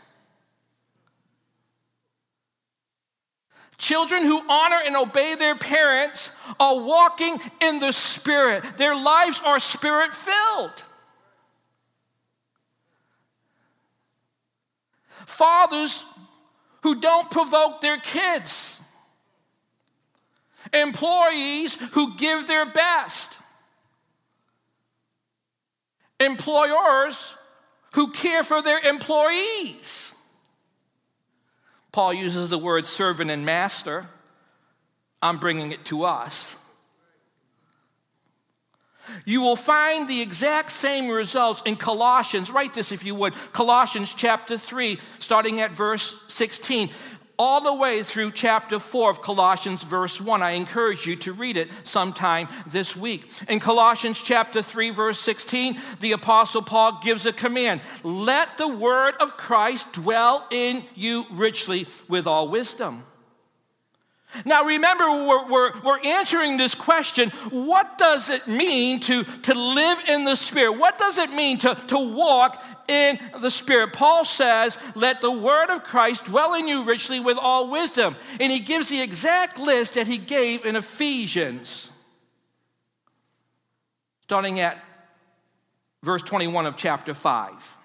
Children 3.78 4.24
who 4.24 4.42
honor 4.50 4.80
and 4.86 4.96
obey 4.96 5.36
their 5.36 5.56
parents 5.56 6.30
are 6.60 6.80
walking 6.80 7.40
in 7.62 7.80
the 7.80 7.92
Spirit. 7.92 8.64
Their 8.78 8.96
lives 8.96 9.42
are 9.44 9.60
spirit 9.60 10.14
filled. 10.14 10.84
Fathers 15.26 16.06
who 16.84 17.02
don't 17.02 17.30
provoke 17.30 17.82
their 17.82 17.98
kids. 17.98 18.80
Employees 20.72 21.74
who 21.92 22.16
give 22.16 22.48
their 22.48 22.66
best. 22.66 23.38
Employers 26.20 27.34
who 27.94 28.12
care 28.12 28.44
for 28.44 28.62
their 28.62 28.80
employees. 28.80 30.05
Paul 31.96 32.14
uses 32.14 32.50
the 32.50 32.58
word 32.58 32.86
servant 32.86 33.32
and 33.32 33.46
master. 33.46 34.06
I'm 35.22 35.38
bringing 35.38 35.72
it 35.72 35.86
to 35.86 36.04
us. 36.04 36.54
You 39.24 39.40
will 39.40 39.56
find 39.56 40.06
the 40.06 40.22
exact 40.22 40.72
same 40.72 41.08
results 41.08 41.62
in 41.66 41.78
Colossians. 41.78 42.52
Write 42.52 42.74
this 42.74 42.92
if 42.92 43.06
you 43.06 43.16
would. 43.16 43.34
Colossians 43.54 44.14
chapter 44.14 44.58
3, 44.58 45.00
starting 45.20 45.62
at 45.62 45.72
verse 45.72 46.20
16 46.28 46.90
all 47.38 47.62
the 47.62 47.74
way 47.74 48.04
through 48.04 48.32
chapter 48.32 48.80
4 48.80 49.10
of 49.10 49.22
Colossians, 49.22 49.84
verse 49.84 50.22
1. 50.22 50.42
I 50.42 50.52
encourage 50.52 51.06
you 51.06 51.16
to 51.18 51.34
read 51.34 51.58
it 51.58 51.70
sometime 51.84 52.48
this 52.68 52.96
week. 52.96 53.30
In 53.50 53.60
Colossians 53.60 54.22
chapter 54.22 54.62
3, 54.62 54.92
verse 54.92 55.20
16, 55.20 55.78
the 56.00 56.14
Apostle 56.14 56.62
Paul 56.62 57.00
gives 57.04 57.26
a 57.26 57.34
command 57.34 57.82
Let 58.04 58.58
the 58.58 58.68
word 58.68 59.16
of 59.20 59.38
Christ 59.38 59.92
dwell 59.94 60.46
in 60.52 60.84
you 60.96 61.26
richly 61.32 61.88
with 62.08 62.28
all 62.28 62.48
wisdom 62.48 63.04
now, 64.44 64.64
remember, 64.64 65.06
we're, 65.06 65.48
we're, 65.48 65.82
we're, 65.82 66.00
answering 66.04 66.58
this 66.58 66.76
question 66.76 67.30
what 67.52 67.98
does 67.98 68.30
it 68.30 68.48
mean 68.48 69.00
to, 69.02 69.24
to 69.24 69.54
live 69.54 70.00
in 70.10 70.26
the 70.26 70.36
Spirit? 70.36 70.78
What 70.78 70.98
does 70.98 71.18
it 71.18 71.30
mean 71.30 71.60
to, 71.60 71.76
to 71.88 72.16
walk 72.16 72.62
in 72.88 73.18
the 73.40 73.50
Spirit? 73.50 73.94
Paul 73.94 74.26
says, 74.26 74.78
Let 74.96 75.22
the 75.22 75.32
word 75.32 75.70
of 75.70 75.84
Christ 75.84 76.26
dwell 76.26 76.56
in 76.56 76.68
you 76.68 76.86
richly 76.86 77.20
with 77.20 77.38
all 77.40 77.70
wisdom. 77.70 78.16
And 78.40 78.52
he 78.52 78.60
gives 78.60 78.90
the 78.90 79.02
exact 79.02 79.60
list 79.60 79.94
that 79.94 80.08
he 80.08 80.18
gave 80.18 80.66
in 80.66 80.76
Ephesians, 80.76 81.90
starting 84.24 84.60
at 84.60 84.84
verse 86.04 86.22
21 86.24 86.66
of 86.66 86.76
chapter 86.76 87.14
5 87.14 87.76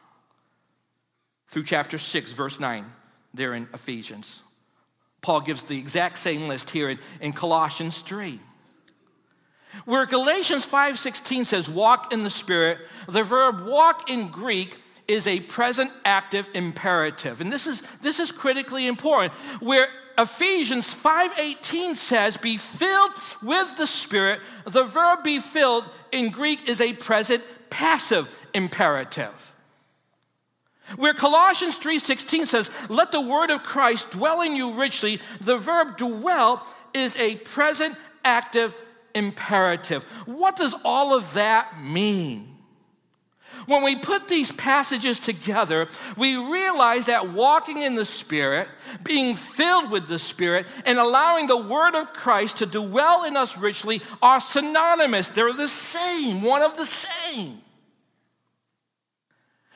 through 1.49 1.65
chapter 1.65 1.99
6, 1.99 2.33
verse 2.33 2.61
9, 2.61 2.85
there 3.35 3.55
in 3.55 3.69
Ephesians. 3.75 4.41
Paul 5.23 5.41
gives 5.41 5.63
the 5.65 5.79
exact 5.79 6.19
same 6.19 6.49
list 6.49 6.71
here 6.71 6.91
in, 6.91 6.99
in 7.21 7.33
Colossians 7.33 8.01
3. 8.01 8.41
Where 9.85 10.07
Galatians 10.07 10.67
5:16 10.67 11.45
says 11.47 11.69
walk 11.69 12.13
in 12.13 12.23
the 12.23 12.31
spirit, 12.31 12.79
the 13.09 13.23
verb 13.23 13.67
walk 13.67 14.11
in 14.11 14.29
Greek 14.29 14.77
is 15.07 15.27
a 15.27 15.41
present 15.41 15.91
active 16.05 16.49
imperative. 16.55 17.41
And 17.41 17.53
this 17.53 17.67
is 17.67 17.83
this 18.01 18.19
is 18.19 18.33
critically 18.33 18.87
important. 18.87 19.33
Where 19.61 19.89
Ephesians 20.19 20.93
5:18 20.93 21.95
says 21.95 22.37
be 22.37 22.57
filled 22.57 23.13
with 23.43 23.77
the 23.77 23.87
spirit, 23.87 24.41
the 24.65 24.85
verb 24.85 25.23
be 25.23 25.39
filled 25.39 25.89
in 26.13 26.31
Greek 26.31 26.69
is 26.69 26.81
a 26.81 26.93
present 26.95 27.43
passive 27.71 28.29
imperative. 28.53 29.50
Where 30.97 31.15
Colossians 31.15 31.77
3:16 31.77 32.47
says, 32.47 32.71
"Let 32.89 33.13
the 33.13 33.21
word 33.21 33.51
of 33.51 33.63
Christ 33.63 34.11
dwell 34.11 34.41
in 34.41 34.57
you 34.57 34.73
richly," 34.73 35.21
the 35.41 35.59
verb 35.59 35.97
dwell 35.97 36.67
is 36.93 37.17
a 37.17 37.37
present 37.37 37.97
active 38.25 38.75
imperative. 39.15 40.05
What 40.27 40.57
does 40.57 40.75
all 40.85 41.15
of 41.15 41.35
that 41.35 41.81
mean? 41.81 42.51
When 43.67 43.83
we 43.83 43.97
put 43.97 44.29
these 44.29 44.51
passages 44.53 45.19
together, 45.19 45.89
we 46.17 46.37
realize 46.37 47.07
that 47.07 47.31
walking 47.31 47.79
in 47.79 47.95
the 47.95 48.05
Spirit, 48.05 48.69
being 49.03 49.37
filled 49.37 49.91
with 49.91 50.09
the 50.09 50.19
Spirit, 50.19 50.67
and 50.87 50.99
allowing 50.99 51.47
the 51.47 51.57
Word 51.57 51.95
of 51.95 52.13
Christ 52.13 52.59
to 52.59 52.67
dwell 52.67 53.25
in 53.25 53.37
us 53.37 53.57
richly 53.57 54.03
are 54.23 54.41
synonymous. 54.41 55.29
They're 55.29 55.53
the 55.53 55.69
same, 55.69 56.43
one 56.43 56.63
of 56.63 56.77
the 56.77 56.87
same. 56.87 57.63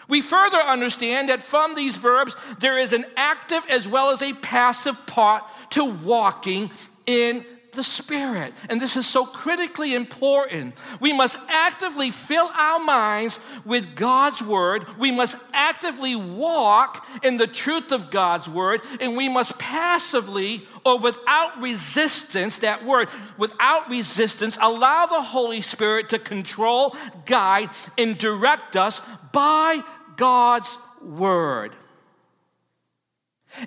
We 0.08 0.20
further 0.20 0.58
understand 0.58 1.28
that 1.28 1.42
from 1.42 1.74
these 1.74 1.96
verbs, 1.96 2.36
there 2.58 2.78
is 2.78 2.92
an 2.92 3.04
active 3.16 3.62
as 3.70 3.88
well 3.88 4.10
as 4.10 4.22
a 4.22 4.32
passive 4.34 5.06
part 5.06 5.44
to 5.70 5.84
walking 5.84 6.70
in 7.06 7.44
the 7.74 7.84
Spirit. 7.84 8.54
And 8.68 8.80
this 8.80 8.96
is 8.96 9.06
so 9.06 9.26
critically 9.26 9.94
important. 9.94 10.74
We 11.00 11.12
must 11.12 11.36
actively 11.48 12.10
fill 12.10 12.50
our 12.54 12.78
minds 12.78 13.38
with 13.64 13.94
God's 13.94 14.42
Word. 14.42 14.86
We 14.98 15.10
must 15.10 15.36
actively 15.52 16.16
walk 16.16 17.06
in 17.22 17.36
the 17.36 17.46
truth 17.46 17.92
of 17.92 18.10
God's 18.10 18.48
Word. 18.48 18.80
And 19.00 19.16
we 19.16 19.28
must 19.28 19.58
passively 19.58 20.62
or 20.84 20.98
without 20.98 21.62
resistance, 21.62 22.58
that 22.58 22.84
word, 22.84 23.08
without 23.38 23.88
resistance, 23.88 24.58
allow 24.60 25.06
the 25.06 25.22
Holy 25.22 25.62
Spirit 25.62 26.10
to 26.10 26.18
control, 26.18 26.94
guide, 27.24 27.70
and 27.96 28.18
direct 28.18 28.76
us 28.76 29.00
by 29.32 29.82
God's 30.16 30.76
Word. 31.02 31.74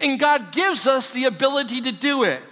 And 0.02 0.20
God 0.20 0.52
gives 0.52 0.86
us 0.86 1.10
the 1.10 1.26
ability 1.26 1.82
to 1.82 1.92
do 1.92 2.24
it. 2.24 2.44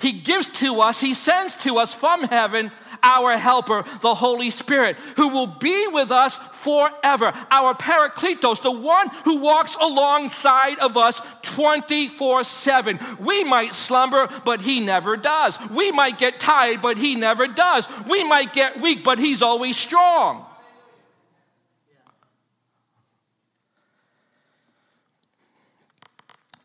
He 0.00 0.12
gives 0.12 0.46
to 0.60 0.80
us, 0.80 1.00
He 1.00 1.14
sends 1.14 1.54
to 1.56 1.78
us 1.78 1.92
from 1.92 2.22
heaven 2.24 2.70
our 3.02 3.36
helper, 3.36 3.84
the 4.00 4.14
Holy 4.14 4.50
Spirit, 4.50 4.96
who 5.16 5.28
will 5.28 5.46
be 5.46 5.86
with 5.88 6.10
us 6.10 6.38
forever. 6.52 7.32
Our 7.50 7.74
Parakletos, 7.74 8.62
the 8.62 8.72
one 8.72 9.08
who 9.24 9.40
walks 9.40 9.76
alongside 9.80 10.78
of 10.78 10.96
us 10.96 11.20
24 11.42 12.44
7. 12.44 12.98
We 13.18 13.44
might 13.44 13.74
slumber, 13.74 14.28
but 14.44 14.60
He 14.60 14.84
never 14.84 15.16
does. 15.16 15.58
We 15.70 15.90
might 15.92 16.18
get 16.18 16.40
tired, 16.40 16.80
but 16.80 16.98
He 16.98 17.14
never 17.14 17.46
does. 17.46 17.88
We 18.08 18.24
might 18.24 18.52
get 18.52 18.80
weak, 18.80 19.04
but 19.04 19.18
He's 19.18 19.42
always 19.42 19.76
strong. 19.76 20.47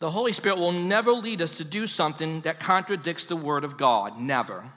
The 0.04 0.12
Holy 0.12 0.34
Spirit 0.34 0.58
will 0.58 0.74
never 0.74 1.14
lead 1.14 1.42
us 1.42 1.56
to 1.60 1.64
do 1.64 1.88
something 1.88 2.42
that 2.42 2.60
contradicts 2.60 3.24
the 3.24 3.38
Word 3.38 3.64
of 3.64 3.78
God. 3.78 4.20
Never. 4.20 4.70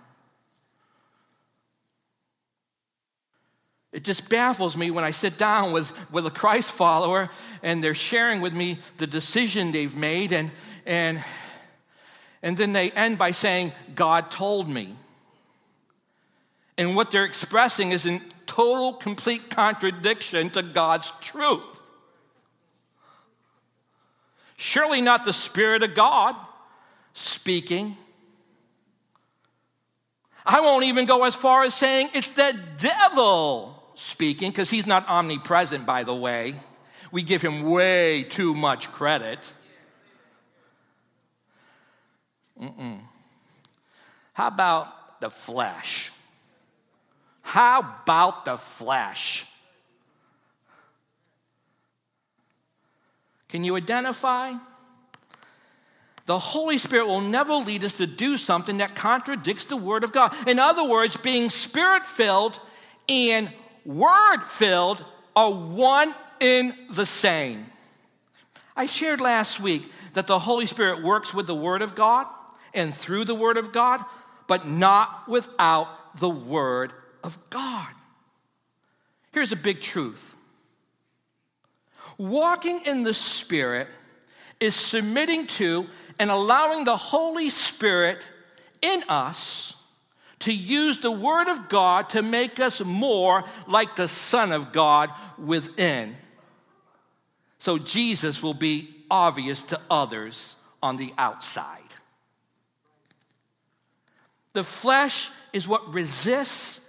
It 3.90 4.04
just 4.04 4.28
baffles 4.28 4.76
me 4.76 4.92
when 4.92 5.02
I 5.02 5.10
sit 5.10 5.36
down 5.36 5.72
with, 5.72 5.90
with 6.12 6.26
a 6.26 6.30
Christ 6.30 6.70
follower 6.70 7.28
and 7.64 7.82
they're 7.82 7.92
sharing 7.92 8.40
with 8.40 8.52
me 8.52 8.78
the 8.98 9.08
decision 9.08 9.72
they've 9.72 9.96
made, 9.96 10.32
and, 10.32 10.52
and, 10.86 11.24
and 12.40 12.56
then 12.56 12.72
they 12.72 12.92
end 12.92 13.18
by 13.18 13.32
saying, 13.32 13.72
God 13.96 14.30
told 14.30 14.68
me. 14.68 14.94
And 16.78 16.94
what 16.94 17.10
they're 17.10 17.24
expressing 17.24 17.90
is 17.90 18.06
in 18.06 18.20
total, 18.46 18.92
complete 18.92 19.50
contradiction 19.50 20.50
to 20.50 20.62
God's 20.62 21.10
truth. 21.20 21.75
Surely 24.56 25.00
not 25.00 25.24
the 25.24 25.32
Spirit 25.32 25.82
of 25.82 25.94
God 25.94 26.34
speaking. 27.14 27.96
I 30.44 30.60
won't 30.60 30.84
even 30.84 31.06
go 31.06 31.24
as 31.24 31.34
far 31.34 31.64
as 31.64 31.74
saying 31.74 32.08
it's 32.14 32.30
the 32.30 32.58
devil 32.78 33.82
speaking, 33.96 34.50
because 34.50 34.70
he's 34.70 34.86
not 34.86 35.08
omnipresent, 35.08 35.86
by 35.86 36.04
the 36.04 36.14
way. 36.14 36.54
We 37.10 37.22
give 37.22 37.42
him 37.42 37.62
way 37.62 38.24
too 38.24 38.54
much 38.54 38.92
credit. 38.92 39.38
Mm-mm. 42.60 43.00
How 44.34 44.48
about 44.48 45.20
the 45.20 45.30
flesh? 45.30 46.12
How 47.42 47.80
about 48.02 48.44
the 48.44 48.56
flesh? 48.56 49.46
Can 53.56 53.64
you 53.64 53.74
identify? 53.74 54.52
The 56.26 56.38
Holy 56.38 56.76
Spirit 56.76 57.06
will 57.06 57.22
never 57.22 57.54
lead 57.54 57.84
us 57.84 57.94
to 57.94 58.06
do 58.06 58.36
something 58.36 58.76
that 58.76 58.94
contradicts 58.94 59.64
the 59.64 59.78
Word 59.78 60.04
of 60.04 60.12
God. 60.12 60.34
In 60.46 60.58
other 60.58 60.86
words, 60.86 61.16
being 61.16 61.48
spirit 61.48 62.04
filled 62.04 62.60
and 63.08 63.50
word 63.86 64.42
filled 64.42 65.02
are 65.34 65.50
one 65.50 66.14
in 66.38 66.74
the 66.90 67.06
same. 67.06 67.64
I 68.76 68.84
shared 68.84 69.22
last 69.22 69.58
week 69.58 69.90
that 70.12 70.26
the 70.26 70.38
Holy 70.38 70.66
Spirit 70.66 71.02
works 71.02 71.32
with 71.32 71.46
the 71.46 71.54
Word 71.54 71.80
of 71.80 71.94
God 71.94 72.26
and 72.74 72.94
through 72.94 73.24
the 73.24 73.34
Word 73.34 73.56
of 73.56 73.72
God, 73.72 74.04
but 74.48 74.68
not 74.68 75.26
without 75.28 76.18
the 76.18 76.28
Word 76.28 76.92
of 77.24 77.38
God. 77.48 77.88
Here's 79.32 79.52
a 79.52 79.56
big 79.56 79.80
truth 79.80 80.35
Walking 82.18 82.80
in 82.86 83.02
the 83.02 83.14
Spirit 83.14 83.88
is 84.60 84.74
submitting 84.74 85.46
to 85.46 85.86
and 86.18 86.30
allowing 86.30 86.84
the 86.84 86.96
Holy 86.96 87.50
Spirit 87.50 88.26
in 88.80 89.02
us 89.08 89.74
to 90.40 90.54
use 90.54 90.98
the 91.00 91.10
Word 91.10 91.48
of 91.48 91.68
God 91.68 92.10
to 92.10 92.22
make 92.22 92.60
us 92.60 92.80
more 92.80 93.44
like 93.66 93.96
the 93.96 94.08
Son 94.08 94.52
of 94.52 94.72
God 94.72 95.10
within. 95.38 96.16
So 97.58 97.78
Jesus 97.78 98.42
will 98.42 98.54
be 98.54 98.88
obvious 99.10 99.62
to 99.64 99.80
others 99.90 100.54
on 100.82 100.96
the 100.96 101.12
outside. 101.18 101.82
The 104.52 104.64
flesh 104.64 105.30
is 105.52 105.68
what 105.68 105.92
resists 105.92 106.80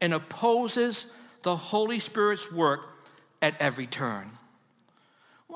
and 0.00 0.12
opposes 0.12 1.06
the 1.42 1.56
Holy 1.56 2.00
Spirit's 2.00 2.50
work 2.50 2.88
at 3.40 3.60
every 3.60 3.86
turn. 3.86 4.30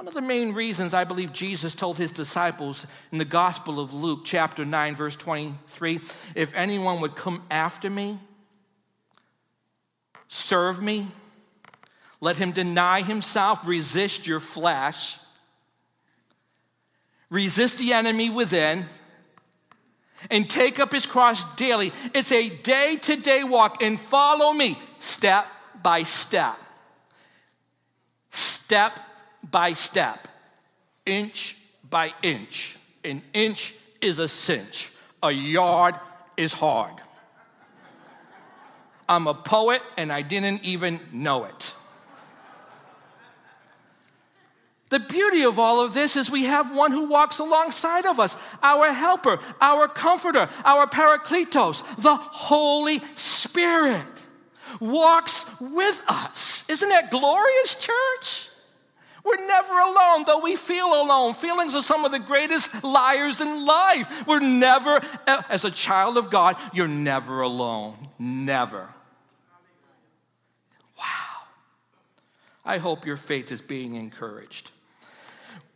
One 0.01 0.09
of 0.09 0.15
the 0.15 0.23
main 0.23 0.55
reasons 0.55 0.95
I 0.95 1.05
believe 1.05 1.31
Jesus 1.35 1.75
told 1.75 1.99
his 1.99 2.11
disciples 2.11 2.87
in 3.13 3.19
the 3.19 3.25
Gospel 3.27 3.79
of 3.79 3.93
Luke, 3.93 4.21
chapter 4.25 4.65
9, 4.65 4.97
verse 4.97 5.15
23 5.15 6.01
if 6.35 6.55
anyone 6.55 7.03
would 7.03 7.15
come 7.15 7.43
after 7.51 7.91
me, 7.91 8.19
serve 10.27 10.83
me, 10.83 11.09
let 12.19 12.39
him 12.39 12.53
deny 12.53 13.03
himself, 13.03 13.67
resist 13.67 14.27
your 14.27 14.41
flesh, 14.41 15.19
resist 17.29 17.77
the 17.77 17.93
enemy 17.93 18.31
within, 18.31 18.87
and 20.31 20.49
take 20.49 20.81
up 20.81 20.93
his 20.93 21.05
cross 21.05 21.45
daily. 21.57 21.93
It's 22.15 22.33
a 22.33 22.49
day 22.49 22.97
to 23.03 23.17
day 23.17 23.45
walk, 23.45 23.83
and 23.83 24.01
follow 24.01 24.55
me 24.55 24.79
step 24.99 25.47
by 25.83 26.05
step. 26.05 26.57
Step 28.31 28.99
by 29.51 29.73
step, 29.73 30.29
inch 31.07 31.57
by 31.89 32.13
inch. 32.23 32.77
An 33.05 33.23
inch 33.33 33.75
is 34.01 34.19
a 34.19 34.29
cinch, 34.29 34.91
a 35.23 35.31
yard 35.31 35.95
is 36.37 36.53
hard. 36.53 36.95
I'm 39.09 39.27
a 39.27 39.35
poet 39.35 39.83
and 39.97 40.13
I 40.13 40.23
didn't 40.23 40.65
even 40.65 41.01
know 41.13 41.45
it. 41.45 41.75
The 44.91 45.01
beauty 45.01 45.45
of 45.45 45.59
all 45.59 45.81
of 45.81 45.95
this 45.95 46.17
is 46.17 46.31
we 46.31 46.45
have 46.45 46.75
one 46.75 46.91
who 46.91 47.09
walks 47.09 47.39
alongside 47.39 48.07
of 48.07 48.19
us, 48.19 48.37
our 48.61 48.93
helper, 48.93 49.39
our 49.61 49.87
comforter, 49.87 50.49
our 50.65 50.87
paracletos, 50.89 51.85
the 52.03 52.17
Holy 52.17 52.99
Spirit 53.15 54.05
walks 54.81 55.45
with 55.61 56.03
us. 56.09 56.65
Isn't 56.69 56.89
that 56.89 57.11
glorious, 57.11 57.77
church? 57.77 58.50
We're 59.25 59.47
never 59.47 59.79
alone, 59.79 60.25
though 60.27 60.41
we 60.41 60.57
feel 60.57 60.87
alone. 60.87 61.35
Feelings 61.35 61.75
are 61.75 61.83
some 61.83 62.05
of 62.05 62.11
the 62.11 62.19
greatest 62.19 62.69
liars 62.83 63.41
in 63.41 63.67
life. 63.67 64.27
We're 64.27 64.41
never, 64.41 65.01
as 65.27 65.65
a 65.65 65.71
child 65.71 66.17
of 66.17 66.31
God, 66.31 66.57
you're 66.73 66.89
never 66.89 67.43
alone. 67.43 67.97
Never. 68.19 68.89
Wow. 70.99 71.45
I 72.65 72.79
hope 72.79 73.07
your 73.07 73.17
faith 73.17 73.53
is 73.53 73.61
being 73.61 73.95
encouraged. 73.95 74.71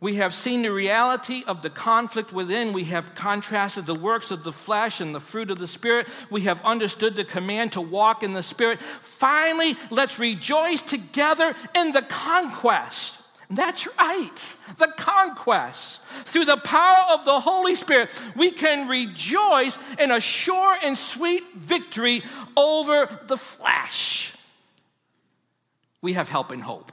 We 0.01 0.15
have 0.15 0.33
seen 0.33 0.61
the 0.61 0.71
reality 0.71 1.43
of 1.47 1.61
the 1.61 1.69
conflict 1.69 2.33
within. 2.33 2.73
We 2.73 2.83
have 2.85 3.15
contrasted 3.15 3.85
the 3.85 3.95
works 3.95 4.29
of 4.29 4.43
the 4.43 4.51
flesh 4.51 5.01
and 5.01 5.15
the 5.15 5.19
fruit 5.19 5.49
of 5.49 5.57
the 5.57 5.67
Spirit. 5.67 6.07
We 6.29 6.41
have 6.41 6.63
understood 6.65 7.15
the 7.15 7.23
command 7.23 7.71
to 7.73 7.81
walk 7.81 8.21
in 8.21 8.33
the 8.33 8.43
Spirit. 8.43 8.79
Finally, 8.79 9.75
let's 9.89 10.19
rejoice 10.19 10.81
together 10.81 11.55
in 11.75 11.91
the 11.91 12.01
conquest. 12.01 13.17
That's 13.49 13.87
right, 13.99 14.55
the 14.77 14.87
conquest. 14.97 16.01
Through 16.25 16.45
the 16.45 16.57
power 16.57 17.13
of 17.13 17.25
the 17.25 17.39
Holy 17.39 17.75
Spirit, 17.75 18.09
we 18.35 18.49
can 18.51 18.87
rejoice 18.87 19.77
in 19.99 20.11
a 20.11 20.19
sure 20.19 20.75
and 20.83 20.97
sweet 20.97 21.43
victory 21.55 22.21
over 22.57 23.07
the 23.27 23.37
flesh. 23.37 24.33
We 26.01 26.13
have 26.13 26.29
help 26.29 26.51
and 26.51 26.61
hope. 26.61 26.91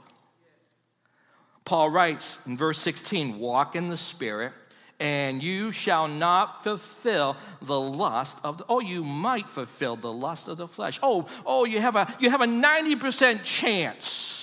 Paul 1.65 1.91
writes 1.91 2.39
in 2.47 2.57
verse 2.57 2.79
16 2.79 3.39
Walk 3.39 3.77
in 3.77 3.89
the 3.89 3.97
Spirit, 3.97 4.53
and 5.01 5.43
you 5.43 5.73
shall 5.73 6.07
not 6.07 6.63
fulfill 6.63 7.37
the 7.63 7.81
lust 7.81 8.37
of 8.45 8.59
the 8.59 8.65
oh 8.69 8.81
you 8.81 9.03
might 9.03 9.49
fulfill 9.49 9.97
the 9.97 10.13
lust 10.13 10.47
of 10.47 10.57
the 10.57 10.69
flesh 10.69 11.01
oh 11.03 11.27
oh 11.45 11.65
you 11.65 11.81
have 11.81 11.97
a 11.97 12.07
you 12.21 12.31
have 12.31 12.41
a 12.41 12.47
90% 12.47 13.43
chance 13.43 14.42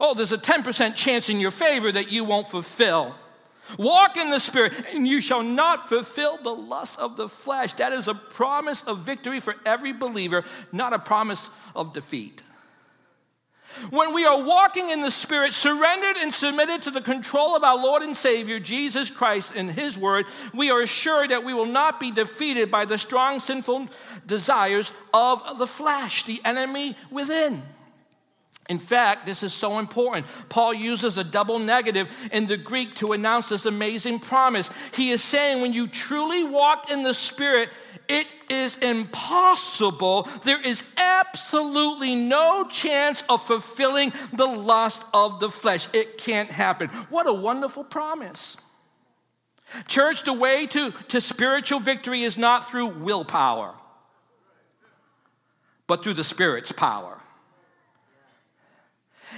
oh 0.00 0.14
there's 0.14 0.32
a 0.32 0.38
10% 0.38 0.94
chance 0.94 1.28
in 1.28 1.40
your 1.40 1.50
favor 1.50 1.90
that 1.90 2.10
you 2.10 2.24
won't 2.24 2.48
fulfill. 2.48 3.14
Walk 3.78 4.16
in 4.16 4.30
the 4.30 4.38
spirit 4.38 4.72
and 4.94 5.06
you 5.06 5.20
shall 5.20 5.42
not 5.42 5.88
fulfill 5.88 6.38
the 6.38 6.54
lust 6.54 6.98
of 6.98 7.16
the 7.16 7.28
flesh. 7.28 7.74
That 7.74 7.92
is 7.92 8.08
a 8.08 8.14
promise 8.14 8.82
of 8.82 9.00
victory 9.00 9.40
for 9.40 9.54
every 9.66 9.92
believer 9.92 10.44
not 10.72 10.92
a 10.92 10.98
promise 10.98 11.50
of 11.74 11.92
defeat. 11.92 12.42
When 13.90 14.12
we 14.12 14.24
are 14.24 14.42
walking 14.42 14.90
in 14.90 15.02
the 15.02 15.10
Spirit, 15.10 15.52
surrendered 15.52 16.16
and 16.16 16.32
submitted 16.32 16.82
to 16.82 16.90
the 16.90 17.00
control 17.00 17.54
of 17.54 17.62
our 17.62 17.76
Lord 17.76 18.02
and 18.02 18.16
Savior, 18.16 18.58
Jesus 18.58 19.10
Christ, 19.10 19.52
and 19.54 19.70
His 19.70 19.96
Word, 19.96 20.26
we 20.52 20.70
are 20.70 20.80
assured 20.80 21.30
that 21.30 21.44
we 21.44 21.54
will 21.54 21.66
not 21.66 22.00
be 22.00 22.10
defeated 22.10 22.70
by 22.70 22.84
the 22.84 22.98
strong 22.98 23.40
sinful 23.40 23.88
desires 24.26 24.90
of 25.14 25.58
the 25.58 25.66
flesh, 25.66 26.24
the 26.24 26.40
enemy 26.44 26.96
within. 27.10 27.62
In 28.68 28.78
fact, 28.78 29.24
this 29.24 29.42
is 29.42 29.54
so 29.54 29.78
important. 29.78 30.26
Paul 30.50 30.74
uses 30.74 31.16
a 31.16 31.24
double 31.24 31.58
negative 31.58 32.14
in 32.32 32.46
the 32.46 32.58
Greek 32.58 32.94
to 32.96 33.12
announce 33.12 33.48
this 33.48 33.64
amazing 33.64 34.18
promise. 34.20 34.68
He 34.92 35.10
is 35.10 35.24
saying, 35.24 35.62
when 35.62 35.72
you 35.72 35.86
truly 35.86 36.44
walk 36.44 36.90
in 36.90 37.02
the 37.02 37.14
Spirit, 37.14 37.70
it 38.10 38.26
is 38.50 38.76
impossible. 38.78 40.28
There 40.44 40.60
is 40.60 40.82
absolutely 40.98 42.14
no 42.14 42.64
chance 42.64 43.24
of 43.30 43.42
fulfilling 43.42 44.12
the 44.34 44.46
lust 44.46 45.02
of 45.14 45.40
the 45.40 45.50
flesh. 45.50 45.88
It 45.94 46.18
can't 46.18 46.50
happen. 46.50 46.88
What 47.08 47.26
a 47.26 47.32
wonderful 47.32 47.84
promise. 47.84 48.58
Church, 49.86 50.24
the 50.24 50.34
way 50.34 50.66
to, 50.66 50.90
to 51.08 51.20
spiritual 51.22 51.80
victory 51.80 52.22
is 52.22 52.36
not 52.36 52.70
through 52.70 52.88
willpower, 52.88 53.74
but 55.86 56.04
through 56.04 56.14
the 56.14 56.24
Spirit's 56.24 56.72
power. 56.72 57.18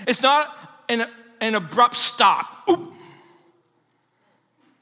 It's 0.06 0.22
not 0.22 0.56
an, 0.88 1.06
an 1.40 1.54
abrupt 1.54 1.96
stop. 1.96 2.68
Oop. 2.70 2.92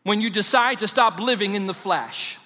When 0.02 0.20
you 0.20 0.30
decide 0.30 0.78
to 0.78 0.88
stop 0.88 1.20
living 1.20 1.54
in 1.54 1.66
the 1.66 1.74
flesh, 1.74 2.38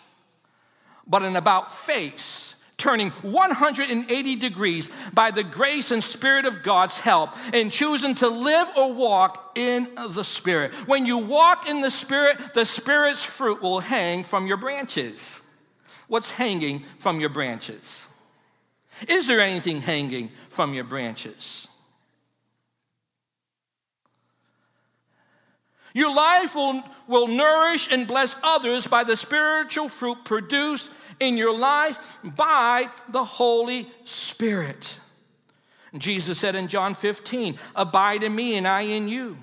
but 1.06 1.22
an 1.22 1.36
about 1.36 1.72
face, 1.72 2.54
turning 2.76 3.10
180 3.10 4.36
degrees 4.36 4.90
by 5.14 5.30
the 5.30 5.44
grace 5.44 5.92
and 5.92 6.02
Spirit 6.02 6.44
of 6.44 6.62
God's 6.62 6.98
help, 6.98 7.30
and 7.54 7.70
choosing 7.70 8.16
to 8.16 8.28
live 8.28 8.68
or 8.76 8.92
walk 8.92 9.52
in 9.54 9.88
the 9.94 10.24
Spirit. 10.24 10.74
When 10.88 11.06
you 11.06 11.18
walk 11.18 11.68
in 11.68 11.80
the 11.80 11.90
Spirit, 11.90 12.54
the 12.54 12.64
Spirit's 12.64 13.22
fruit 13.22 13.62
will 13.62 13.80
hang 13.80 14.24
from 14.24 14.46
your 14.48 14.56
branches. 14.56 15.40
What's 16.08 16.30
hanging 16.30 16.84
from 16.98 17.20
your 17.20 17.30
branches? 17.30 18.06
Is 19.08 19.26
there 19.26 19.40
anything 19.40 19.80
hanging 19.80 20.30
from 20.48 20.74
your 20.74 20.84
branches? 20.84 21.68
Your 25.94 26.14
life 26.14 26.54
will, 26.54 26.82
will 27.06 27.28
nourish 27.28 27.88
and 27.90 28.06
bless 28.06 28.36
others 28.42 28.86
by 28.86 29.04
the 29.04 29.16
spiritual 29.16 29.88
fruit 29.88 30.24
produced 30.24 30.90
in 31.20 31.36
your 31.36 31.56
life 31.56 32.18
by 32.22 32.88
the 33.08 33.24
Holy 33.24 33.90
Spirit. 34.04 34.98
Jesus 35.96 36.38
said 36.38 36.56
in 36.56 36.68
John 36.68 36.94
15, 36.94 37.58
Abide 37.76 38.22
in 38.22 38.34
me 38.34 38.56
and 38.56 38.66
I 38.66 38.82
in 38.82 39.08
you. 39.08 39.36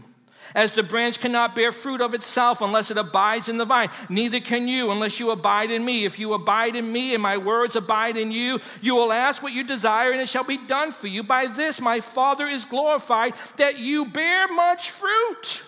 As 0.55 0.73
the 0.73 0.81
branch 0.81 1.19
cannot 1.19 1.53
bear 1.53 1.71
fruit 1.71 2.01
of 2.01 2.15
itself 2.15 2.61
unless 2.61 2.89
it 2.89 2.97
abides 2.97 3.49
in 3.49 3.57
the 3.57 3.65
vine, 3.65 3.89
neither 4.09 4.39
can 4.39 4.67
you 4.67 4.89
unless 4.89 5.19
you 5.19 5.29
abide 5.29 5.69
in 5.69 5.85
me. 5.85 6.05
If 6.05 6.17
you 6.17 6.33
abide 6.33 6.75
in 6.75 6.91
me 6.91 7.13
and 7.13 7.21
my 7.21 7.37
words 7.37 7.75
abide 7.75 8.17
in 8.17 8.31
you, 8.31 8.59
you 8.81 8.95
will 8.95 9.11
ask 9.11 9.43
what 9.43 9.53
you 9.53 9.63
desire 9.63 10.11
and 10.11 10.19
it 10.19 10.27
shall 10.27 10.43
be 10.43 10.57
done 10.57 10.91
for 10.91 11.05
you. 11.05 11.21
By 11.21 11.45
this 11.45 11.79
my 11.79 11.99
Father 11.99 12.47
is 12.47 12.65
glorified, 12.65 13.35
that 13.57 13.77
you 13.77 14.05
bear 14.05 14.47
much 14.47 14.89
fruit. 14.89 15.61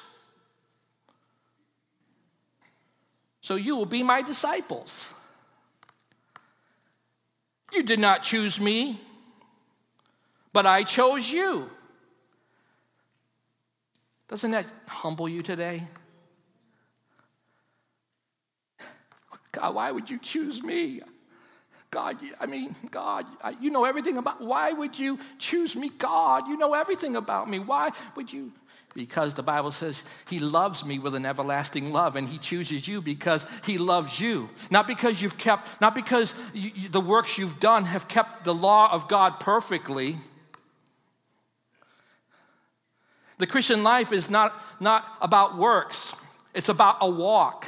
So 3.51 3.57
you 3.57 3.75
will 3.75 3.85
be 3.85 4.01
my 4.01 4.21
disciples. 4.21 5.09
You 7.73 7.83
did 7.83 7.99
not 7.99 8.23
choose 8.23 8.61
me, 8.61 8.97
but 10.53 10.65
I 10.65 10.83
chose 10.83 11.29
you. 11.29 11.69
Doesn't 14.29 14.51
that 14.51 14.67
humble 14.87 15.27
you 15.27 15.41
today? 15.41 15.83
God, 19.51 19.75
why 19.75 19.91
would 19.91 20.09
you 20.09 20.17
choose 20.17 20.63
me? 20.63 21.01
God, 21.89 22.15
I 22.39 22.45
mean, 22.45 22.73
God, 22.89 23.25
you 23.59 23.69
know 23.69 23.83
everything 23.83 24.15
about 24.15 24.39
why 24.39 24.71
would 24.71 24.97
you 24.97 25.19
choose 25.39 25.75
me? 25.75 25.89
God, 25.89 26.47
you 26.47 26.55
know 26.55 26.73
everything 26.73 27.17
about 27.17 27.49
me. 27.49 27.59
Why 27.59 27.89
would 28.15 28.31
you? 28.31 28.53
Because 28.93 29.35
the 29.35 29.43
Bible 29.43 29.71
says 29.71 30.03
he 30.27 30.39
loves 30.39 30.83
me 30.83 30.99
with 30.99 31.15
an 31.15 31.25
everlasting 31.25 31.93
love 31.93 32.17
and 32.17 32.27
he 32.27 32.37
chooses 32.37 32.87
you 32.87 33.01
because 33.01 33.45
he 33.65 33.77
loves 33.77 34.19
you. 34.19 34.49
Not 34.69 34.85
because 34.85 35.21
you've 35.21 35.37
kept, 35.37 35.79
not 35.79 35.95
because 35.95 36.33
you, 36.53 36.71
you, 36.75 36.89
the 36.89 36.99
works 36.99 37.37
you've 37.37 37.59
done 37.59 37.85
have 37.85 38.07
kept 38.09 38.43
the 38.43 38.53
law 38.53 38.91
of 38.91 39.07
God 39.07 39.39
perfectly. 39.39 40.17
The 43.37 43.47
Christian 43.47 43.83
life 43.83 44.11
is 44.11 44.29
not, 44.29 44.61
not 44.79 45.05
about 45.21 45.57
works, 45.57 46.13
it's 46.53 46.69
about 46.69 46.97
a 47.01 47.09
walk 47.09 47.65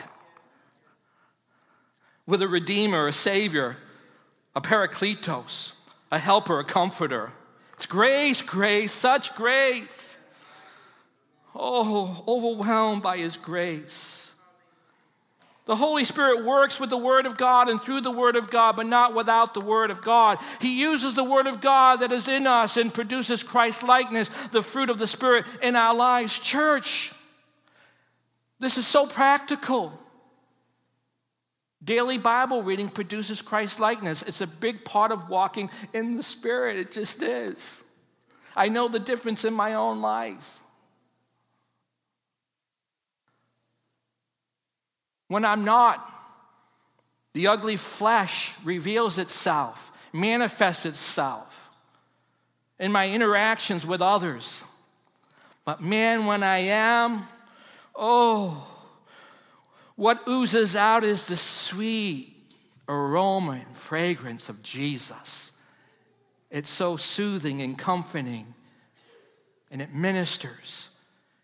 with 2.26 2.42
a 2.42 2.48
redeemer, 2.48 3.08
a 3.08 3.14
savior, 3.14 3.78
a 4.56 4.62
parakletos, 4.62 5.72
a 6.12 6.20
helper, 6.20 6.60
a 6.60 6.64
comforter. 6.64 7.32
It's 7.74 7.86
grace, 7.86 8.42
grace, 8.42 8.92
such 8.92 9.36
grace. 9.36 10.13
Oh, 11.56 12.24
overwhelmed 12.28 13.04
by 13.04 13.18
His 13.18 13.38
grace. 13.38 14.32
The 15.66 15.76
Holy 15.78 16.04
Spirit 16.04 16.44
works 16.44 16.78
with 16.80 16.90
the 16.90 16.98
Word 16.98 17.26
of 17.26 17.38
God 17.38 17.70
and 17.70 17.82
through 17.82 18.02
the 18.02 18.12
Word 18.12 18.36
of 18.36 18.50
God, 18.50 18.76
but 18.76 18.86
not 18.86 19.16
without 19.16 19.54
the 19.54 19.62
Word 19.62 19.92
of 19.92 20.02
God. 20.02 20.40
He 20.60 20.82
uses 20.82 21.16
the 21.16 21.24
Word 21.24 21.48
of 21.48 21.62
God 21.62 22.02
that 22.02 22.12
is 22.12 22.28
in 22.28 22.46
us 22.46 22.76
and 22.76 22.94
produces 22.94 23.44
Christ 23.44 23.82
likeness, 23.82 24.30
the 24.52 24.62
fruit 24.62 24.90
of 24.90 24.98
the 24.98 25.08
Spirit 25.08 25.46
in 25.62 25.78
our 25.78 25.96
lives. 25.96 26.38
Church, 26.38 27.14
this 28.60 28.78
is 28.78 28.86
so 28.86 29.06
practical. 29.06 29.98
Daily 31.82 32.18
Bible 32.18 32.62
reading 32.64 32.90
produces 32.90 33.42
Christ 33.42 33.80
likeness. 33.80 34.22
It's 34.22 34.42
a 34.42 34.48
big 34.48 34.84
part 34.84 35.14
of 35.14 35.30
walking 35.30 35.70
in 35.94 36.18
the 36.18 36.24
Spirit. 36.24 36.78
It 36.78 36.92
just 36.92 37.22
is. 37.22 37.82
I 38.54 38.68
know 38.68 38.90
the 38.90 39.00
difference 39.00 39.46
in 39.46 39.54
my 39.54 39.76
own 39.76 40.02
life. 40.02 40.60
When 45.34 45.46
I'm 45.46 45.66
not, 45.66 46.08
the 47.34 47.48
ugly 47.48 47.76
flesh 47.76 48.54
reveals 48.64 49.18
itself, 49.18 49.92
manifests 50.14 50.86
itself 50.86 51.72
in 52.78 52.92
my 52.92 53.10
interactions 53.10 53.84
with 53.84 54.00
others. 54.00 54.64
But 55.66 55.82
man, 55.82 56.28
when 56.28 56.44
I 56.44 56.60
am, 56.60 57.26
oh, 57.96 58.68
what 59.96 60.22
oozes 60.30 60.76
out 60.76 61.04
is 61.04 61.26
the 61.26 61.36
sweet 61.36 62.36
aroma 62.88 63.54
and 63.54 63.76
fragrance 63.76 64.50
of 64.50 64.62
Jesus. 64.62 65.52
It's 66.52 66.70
so 66.70 66.96
soothing 66.96 67.60
and 67.64 67.76
comforting, 67.76 68.54
and 69.72 69.82
it 69.82 69.96
ministers 69.96 70.90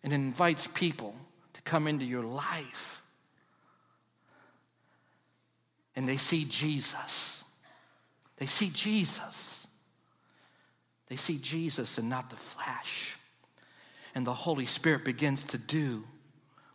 and 0.04 0.14
invites 0.14 0.68
people 0.76 1.16
to 1.54 1.62
come 1.64 1.88
into 1.88 2.06
your 2.06 2.24
life 2.24 2.99
and 6.00 6.08
they 6.08 6.16
see 6.16 6.46
Jesus. 6.46 7.44
They 8.38 8.46
see 8.46 8.70
Jesus. 8.70 9.68
They 11.08 11.18
see 11.18 11.38
Jesus 11.38 11.98
and 11.98 12.08
not 12.08 12.30
the 12.30 12.38
flesh. 12.38 13.18
And 14.16 14.26
the 14.26 14.34
Holy 14.34 14.66
Spirit 14.66 15.04
begins 15.04 15.44
to 15.44 15.58
do 15.58 16.06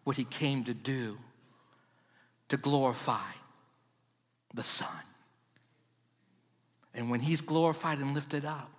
what 0.03 0.19
he 0.19 0.25
came 0.25 0.65
to 0.65 0.75
do 0.75 1.17
to 2.51 2.59
glorify 2.59 3.31
the 4.53 4.63
Son. 4.63 4.89
And 6.93 7.09
when 7.09 7.21
he's 7.21 7.41
glorified 7.41 8.01
and 8.01 8.13
lifted 8.13 8.45
up, 8.45 8.71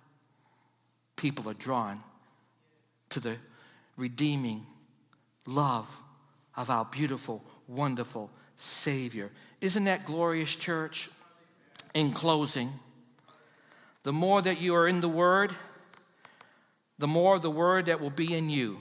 people 1.16 1.50
are 1.50 1.54
drawn 1.54 2.04
to 3.08 3.18
the 3.18 3.34
redeeming 3.96 4.64
love 5.44 6.00
of 6.56 6.70
our 6.70 6.84
beautiful, 6.84 7.42
wonderful 7.66 8.30
Savior. 8.56 9.32
Isn't 9.60 9.84
that 9.84 10.04
glorious, 10.04 10.54
church? 10.54 11.10
In 11.94 12.12
closing, 12.12 12.72
the 14.02 14.12
more 14.12 14.42
that 14.42 14.60
you 14.60 14.74
are 14.74 14.86
in 14.86 15.00
the 15.00 15.08
Word, 15.08 15.54
the 16.98 17.06
more 17.06 17.38
the 17.38 17.50
Word 17.50 17.86
that 17.86 18.00
will 18.00 18.10
be 18.10 18.34
in 18.34 18.50
you. 18.50 18.78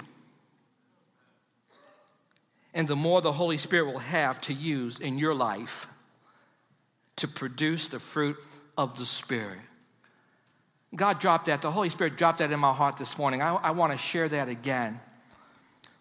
And 2.73 2.89
the 2.89 2.95
more 2.95 3.21
the 3.21 3.31
Holy 3.31 3.57
Spirit 3.57 3.85
will 3.85 3.99
have 3.99 4.41
to 4.41 4.53
use 4.53 4.99
in 4.99 5.17
your 5.17 5.33
life 5.33 5.87
to 7.15 7.27
produce 7.27 7.87
the 7.87 7.99
fruit 7.99 8.35
of 8.77 8.97
the 8.97 9.05
Spirit. 9.05 9.59
God 10.93 11.19
dropped 11.19 11.45
that, 11.45 11.61
the 11.61 11.71
Holy 11.71 11.89
Spirit 11.89 12.17
dropped 12.17 12.39
that 12.39 12.51
in 12.51 12.59
my 12.59 12.73
heart 12.73 12.97
this 12.97 13.17
morning. 13.17 13.41
I, 13.41 13.55
I 13.55 13.71
want 13.71 13.93
to 13.93 13.97
share 13.97 14.27
that 14.27 14.49
again. 14.49 14.99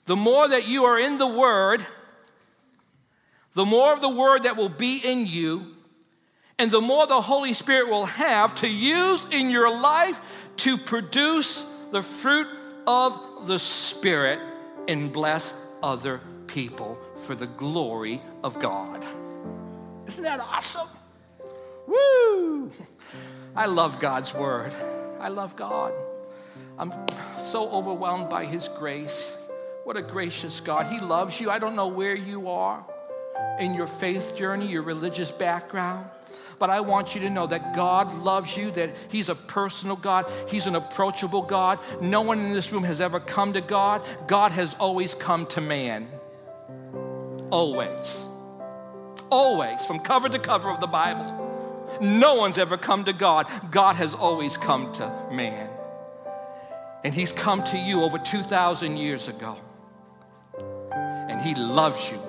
The 0.06 0.16
more 0.16 0.48
that 0.48 0.66
you 0.66 0.84
are 0.84 0.98
in 0.98 1.18
the 1.18 1.28
Word, 1.28 1.86
the 3.54 3.64
more 3.64 3.92
of 3.92 4.00
the 4.00 4.08
word 4.08 4.42
that 4.42 4.56
will 4.56 4.68
be 4.68 5.00
in 5.04 5.26
you, 5.26 5.64
and 6.58 6.70
the 6.70 6.80
more 6.80 7.06
the 7.06 7.20
Holy 7.20 7.52
Spirit 7.52 7.88
will 7.88 8.06
have 8.06 8.54
to 8.56 8.68
use 8.68 9.26
in 9.30 9.48
your 9.50 9.70
life 9.80 10.20
to 10.58 10.76
produce 10.76 11.64
the 11.90 12.02
fruit 12.02 12.48
of 12.86 13.46
the 13.46 13.58
Spirit 13.58 14.40
and 14.88 15.12
bless 15.12 15.52
other 15.82 16.20
people 16.46 16.98
for 17.24 17.34
the 17.34 17.46
glory 17.46 18.20
of 18.42 18.58
God. 18.60 19.04
Isn't 20.06 20.24
that 20.24 20.40
awesome? 20.40 20.88
Woo! 21.86 22.70
I 23.56 23.66
love 23.66 24.00
God's 24.00 24.34
word. 24.34 24.72
I 25.20 25.28
love 25.28 25.56
God. 25.56 25.92
I'm 26.76 26.92
so 27.40 27.70
overwhelmed 27.70 28.28
by 28.28 28.44
His 28.44 28.68
grace. 28.68 29.36
What 29.84 29.96
a 29.96 30.02
gracious 30.02 30.60
God. 30.60 30.86
He 30.86 31.00
loves 31.00 31.40
you. 31.40 31.50
I 31.50 31.58
don't 31.58 31.76
know 31.76 31.88
where 31.88 32.14
you 32.14 32.48
are 32.50 32.84
in 33.58 33.74
your 33.74 33.86
faith 33.86 34.36
journey, 34.36 34.66
your 34.66 34.82
religious 34.82 35.30
background. 35.30 36.06
But 36.58 36.70
I 36.70 36.80
want 36.80 37.14
you 37.14 37.20
to 37.22 37.30
know 37.30 37.46
that 37.46 37.74
God 37.74 38.22
loves 38.22 38.56
you, 38.56 38.70
that 38.72 38.96
He's 39.08 39.28
a 39.28 39.34
personal 39.34 39.96
God, 39.96 40.26
He's 40.48 40.66
an 40.66 40.76
approachable 40.76 41.42
God. 41.42 41.78
No 42.00 42.22
one 42.22 42.38
in 42.38 42.52
this 42.52 42.72
room 42.72 42.84
has 42.84 43.00
ever 43.00 43.20
come 43.20 43.54
to 43.54 43.60
God. 43.60 44.04
God 44.26 44.52
has 44.52 44.74
always 44.74 45.14
come 45.14 45.46
to 45.48 45.60
man. 45.60 46.08
Always. 47.50 48.24
Always, 49.30 49.84
from 49.84 50.00
cover 50.00 50.28
to 50.28 50.38
cover 50.38 50.70
of 50.70 50.80
the 50.80 50.86
Bible. 50.86 51.40
No 52.00 52.34
one's 52.36 52.58
ever 52.58 52.76
come 52.76 53.04
to 53.04 53.12
God. 53.12 53.48
God 53.70 53.96
has 53.96 54.14
always 54.14 54.56
come 54.56 54.92
to 54.94 55.28
man. 55.30 55.68
And 57.04 57.12
He's 57.12 57.32
come 57.32 57.62
to 57.64 57.78
you 57.78 58.02
over 58.02 58.18
2,000 58.18 58.96
years 58.96 59.28
ago. 59.28 59.56
And 60.92 61.40
He 61.42 61.54
loves 61.54 62.10
you 62.10 62.20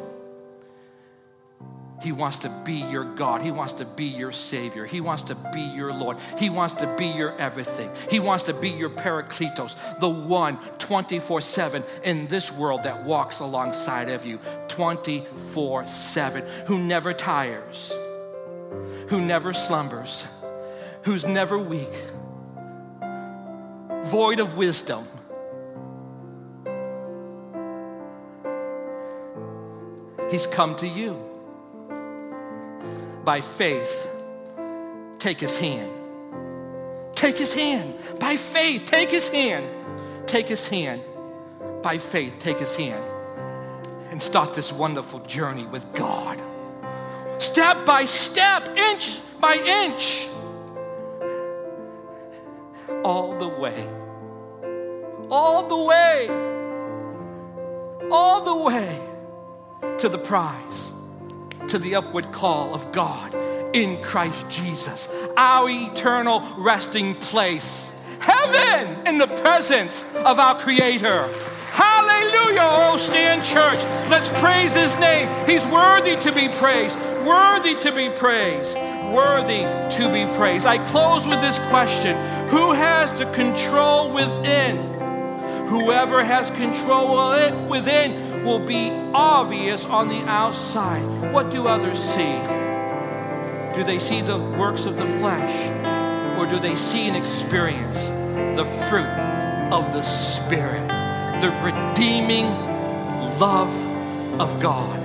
he 2.01 2.11
wants 2.11 2.37
to 2.39 2.49
be 2.49 2.73
your 2.73 3.03
God. 3.03 3.41
He 3.41 3.51
wants 3.51 3.73
to 3.73 3.85
be 3.85 4.05
your 4.05 4.31
Savior. 4.31 4.85
He 4.85 5.01
wants 5.01 5.23
to 5.23 5.35
be 5.35 5.61
your 5.61 5.93
Lord. 5.93 6.17
He 6.37 6.49
wants 6.49 6.73
to 6.75 6.93
be 6.97 7.07
your 7.07 7.35
everything. 7.37 7.89
He 8.09 8.19
wants 8.19 8.43
to 8.43 8.53
be 8.53 8.69
your 8.69 8.89
Parakletos, 8.89 9.99
the 9.99 10.09
one 10.09 10.57
24 10.77 11.41
7 11.41 11.83
in 12.03 12.27
this 12.27 12.51
world 12.51 12.83
that 12.83 13.03
walks 13.03 13.39
alongside 13.39 14.09
of 14.09 14.25
you 14.25 14.39
24 14.67 15.87
7, 15.87 16.45
who 16.67 16.77
never 16.77 17.13
tires, 17.13 17.93
who 19.07 19.21
never 19.21 19.53
slumbers, 19.53 20.27
who's 21.03 21.25
never 21.25 21.57
weak, 21.57 21.93
void 24.03 24.39
of 24.39 24.57
wisdom. 24.57 25.07
He's 30.29 30.47
come 30.47 30.75
to 30.77 30.87
you 30.87 31.34
by 33.25 33.41
faith, 33.41 34.07
take 35.17 35.39
his 35.39 35.57
hand. 35.57 35.91
Take 37.15 37.37
his 37.37 37.53
hand. 37.53 37.95
By 38.19 38.35
faith, 38.35 38.89
take 38.91 39.09
his 39.09 39.27
hand. 39.29 39.65
Take 40.27 40.47
his 40.47 40.67
hand. 40.67 41.01
By 41.81 41.97
faith, 41.97 42.35
take 42.39 42.59
his 42.59 42.75
hand. 42.75 43.03
And 44.11 44.21
start 44.21 44.53
this 44.53 44.71
wonderful 44.71 45.21
journey 45.21 45.65
with 45.65 45.91
God. 45.93 46.41
Step 47.39 47.85
by 47.85 48.05
step, 48.05 48.67
inch 48.77 49.19
by 49.41 49.55
inch. 49.55 50.27
All 53.03 53.37
the 53.37 53.47
way. 53.47 53.87
All 55.31 55.67
the 55.67 55.77
way. 55.77 56.29
All 58.11 58.43
the 58.45 58.55
way 58.55 58.99
to 59.97 60.09
the 60.09 60.17
prize 60.19 60.91
to 61.69 61.79
the 61.79 61.95
upward 61.95 62.31
call 62.31 62.73
of 62.73 62.91
God 62.91 63.33
in 63.75 64.01
Christ 64.01 64.45
Jesus, 64.49 65.07
our 65.35 65.67
eternal 65.69 66.41
resting 66.57 67.15
place. 67.15 67.91
Heaven 68.19 69.07
in 69.07 69.17
the 69.17 69.27
presence 69.27 70.03
of 70.25 70.39
our 70.39 70.55
Creator. 70.55 71.27
Hallelujah, 71.71 72.61
oh 72.61 72.97
stand 72.97 73.43
church. 73.43 73.79
Let's 74.09 74.29
praise 74.39 74.73
his 74.73 74.97
name. 74.97 75.27
He's 75.45 75.65
worthy 75.67 76.15
to 76.17 76.31
be 76.31 76.47
praised, 76.55 76.97
worthy 77.25 77.75
to 77.81 77.91
be 77.91 78.09
praised. 78.09 78.77
worthy 79.11 79.63
to 79.97 80.09
be 80.11 80.25
praised. 80.35 80.65
I 80.65 80.77
close 80.89 81.27
with 81.27 81.41
this 81.41 81.59
question 81.69 82.15
Who 82.49 82.71
has 82.73 83.11
the 83.11 83.25
control 83.33 84.11
within? 84.11 84.77
Whoever 85.67 86.23
has 86.23 86.51
control 86.51 87.31
within 87.67 88.24
will 88.45 88.59
be 88.59 88.91
obvious 89.13 89.85
on 89.85 90.07
the 90.07 90.21
outside. 90.25 91.33
What 91.33 91.49
do 91.51 91.67
others 91.67 91.97
see? 91.97 92.35
Do 93.75 93.83
they 93.83 93.97
see 93.97 94.21
the 94.21 94.37
works 94.37 94.85
of 94.85 94.95
the 94.97 95.05
flesh? 95.17 96.37
Or 96.37 96.45
do 96.45 96.59
they 96.59 96.75
see 96.75 97.07
and 97.07 97.17
experience 97.17 98.07
the 98.07 98.65
fruit 98.87 99.09
of 99.73 99.91
the 99.91 100.03
Spirit, 100.03 100.87
the 101.41 101.49
redeeming 101.63 102.45
love 103.39 103.71
of 104.39 104.61
God? 104.61 104.99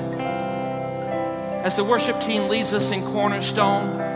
As 1.65 1.77
the 1.77 1.85
worship 1.85 2.21
team 2.21 2.49
leads 2.49 2.75
us 2.75 2.91
in 2.91 3.03
Cornerstone, 3.07 4.10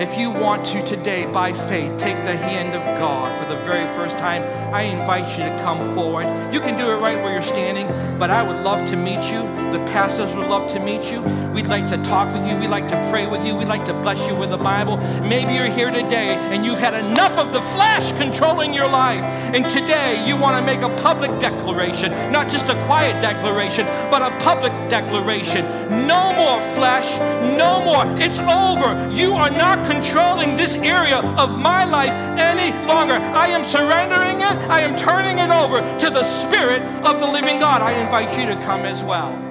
if 0.00 0.18
you 0.18 0.30
want 0.30 0.66
to 0.66 0.84
today, 0.86 1.24
by 1.32 1.52
faith, 1.52 1.96
take 1.98 2.16
the 2.24 2.36
hand 2.36 2.74
of 2.74 2.82
God 2.98 3.34
for 3.38 3.48
the 3.48 3.58
very 3.62 3.86
first 3.96 4.18
time, 4.18 4.42
I 4.74 4.82
invite 4.82 5.26
you 5.38 5.44
to 5.44 5.62
come 5.62 5.94
forward. 5.94 6.26
You 6.52 6.60
can 6.60 6.76
do 6.78 6.90
it 6.90 6.96
right 6.96 7.16
where 7.16 7.32
you're 7.32 7.42
standing, 7.42 7.86
but 8.18 8.30
I 8.30 8.42
would 8.42 8.62
love 8.62 8.86
to 8.90 8.96
meet 8.96 9.24
you. 9.32 9.42
The 9.72 9.82
pastors 9.86 10.34
would 10.36 10.48
love 10.48 10.70
to 10.72 10.80
meet 10.80 11.10
you. 11.10 11.22
We'd 11.52 11.66
like 11.66 11.86
to 11.88 11.96
talk 12.04 12.32
with 12.32 12.46
you. 12.46 12.58
We'd 12.58 12.68
like 12.68 12.88
to 12.88 13.08
pray 13.10 13.26
with 13.26 13.46
you. 13.46 13.56
We'd 13.56 13.68
like 13.68 13.86
to 13.86 13.94
bless 13.94 14.18
you 14.28 14.36
with 14.36 14.50
the 14.50 14.58
Bible. 14.58 14.98
Maybe 15.22 15.54
you're 15.54 15.70
here 15.70 15.90
today 15.90 16.36
and 16.52 16.64
you've 16.64 16.78
had 16.78 16.92
enough 16.92 17.38
of 17.38 17.52
the 17.52 17.62
flesh 17.62 18.12
controlling 18.12 18.74
your 18.74 18.88
life. 18.88 19.24
And 19.24 19.68
today 19.70 20.22
you 20.26 20.36
want 20.36 20.58
to 20.58 20.64
make 20.64 20.82
a 20.82 20.94
public 21.02 21.30
declaration, 21.40 22.12
not 22.30 22.50
just 22.50 22.68
a 22.68 22.74
quiet 22.84 23.22
declaration, 23.22 23.86
but 24.10 24.20
a 24.20 24.30
public 24.44 24.72
declaration. 24.90 25.64
No 26.06 26.34
more 26.36 26.60
flesh, 26.74 27.18
no 27.56 27.82
more. 27.84 28.04
It's 28.20 28.38
over. 28.40 29.10
You 29.10 29.32
are 29.32 29.50
not 29.50 29.85
controlling 29.86 30.56
this 30.56 30.76
area 30.76 31.18
of 31.38 31.58
my 31.58 31.84
life 31.84 32.12
any 32.38 32.70
longer. 32.86 33.14
I 33.14 33.48
am 33.48 33.64
surrendering 33.64 34.40
it, 34.40 34.56
I 34.70 34.80
am 34.80 34.96
turning 34.96 35.38
it 35.38 35.50
over 35.50 35.80
to 35.98 36.10
the 36.10 36.22
Spirit 36.22 36.82
of 37.04 37.20
the 37.20 37.26
living 37.26 37.58
God. 37.60 37.82
I 37.82 37.92
invite 37.92 38.38
you 38.38 38.46
to 38.46 38.56
come 38.62 38.80
as 38.82 39.02
well. 39.02 39.45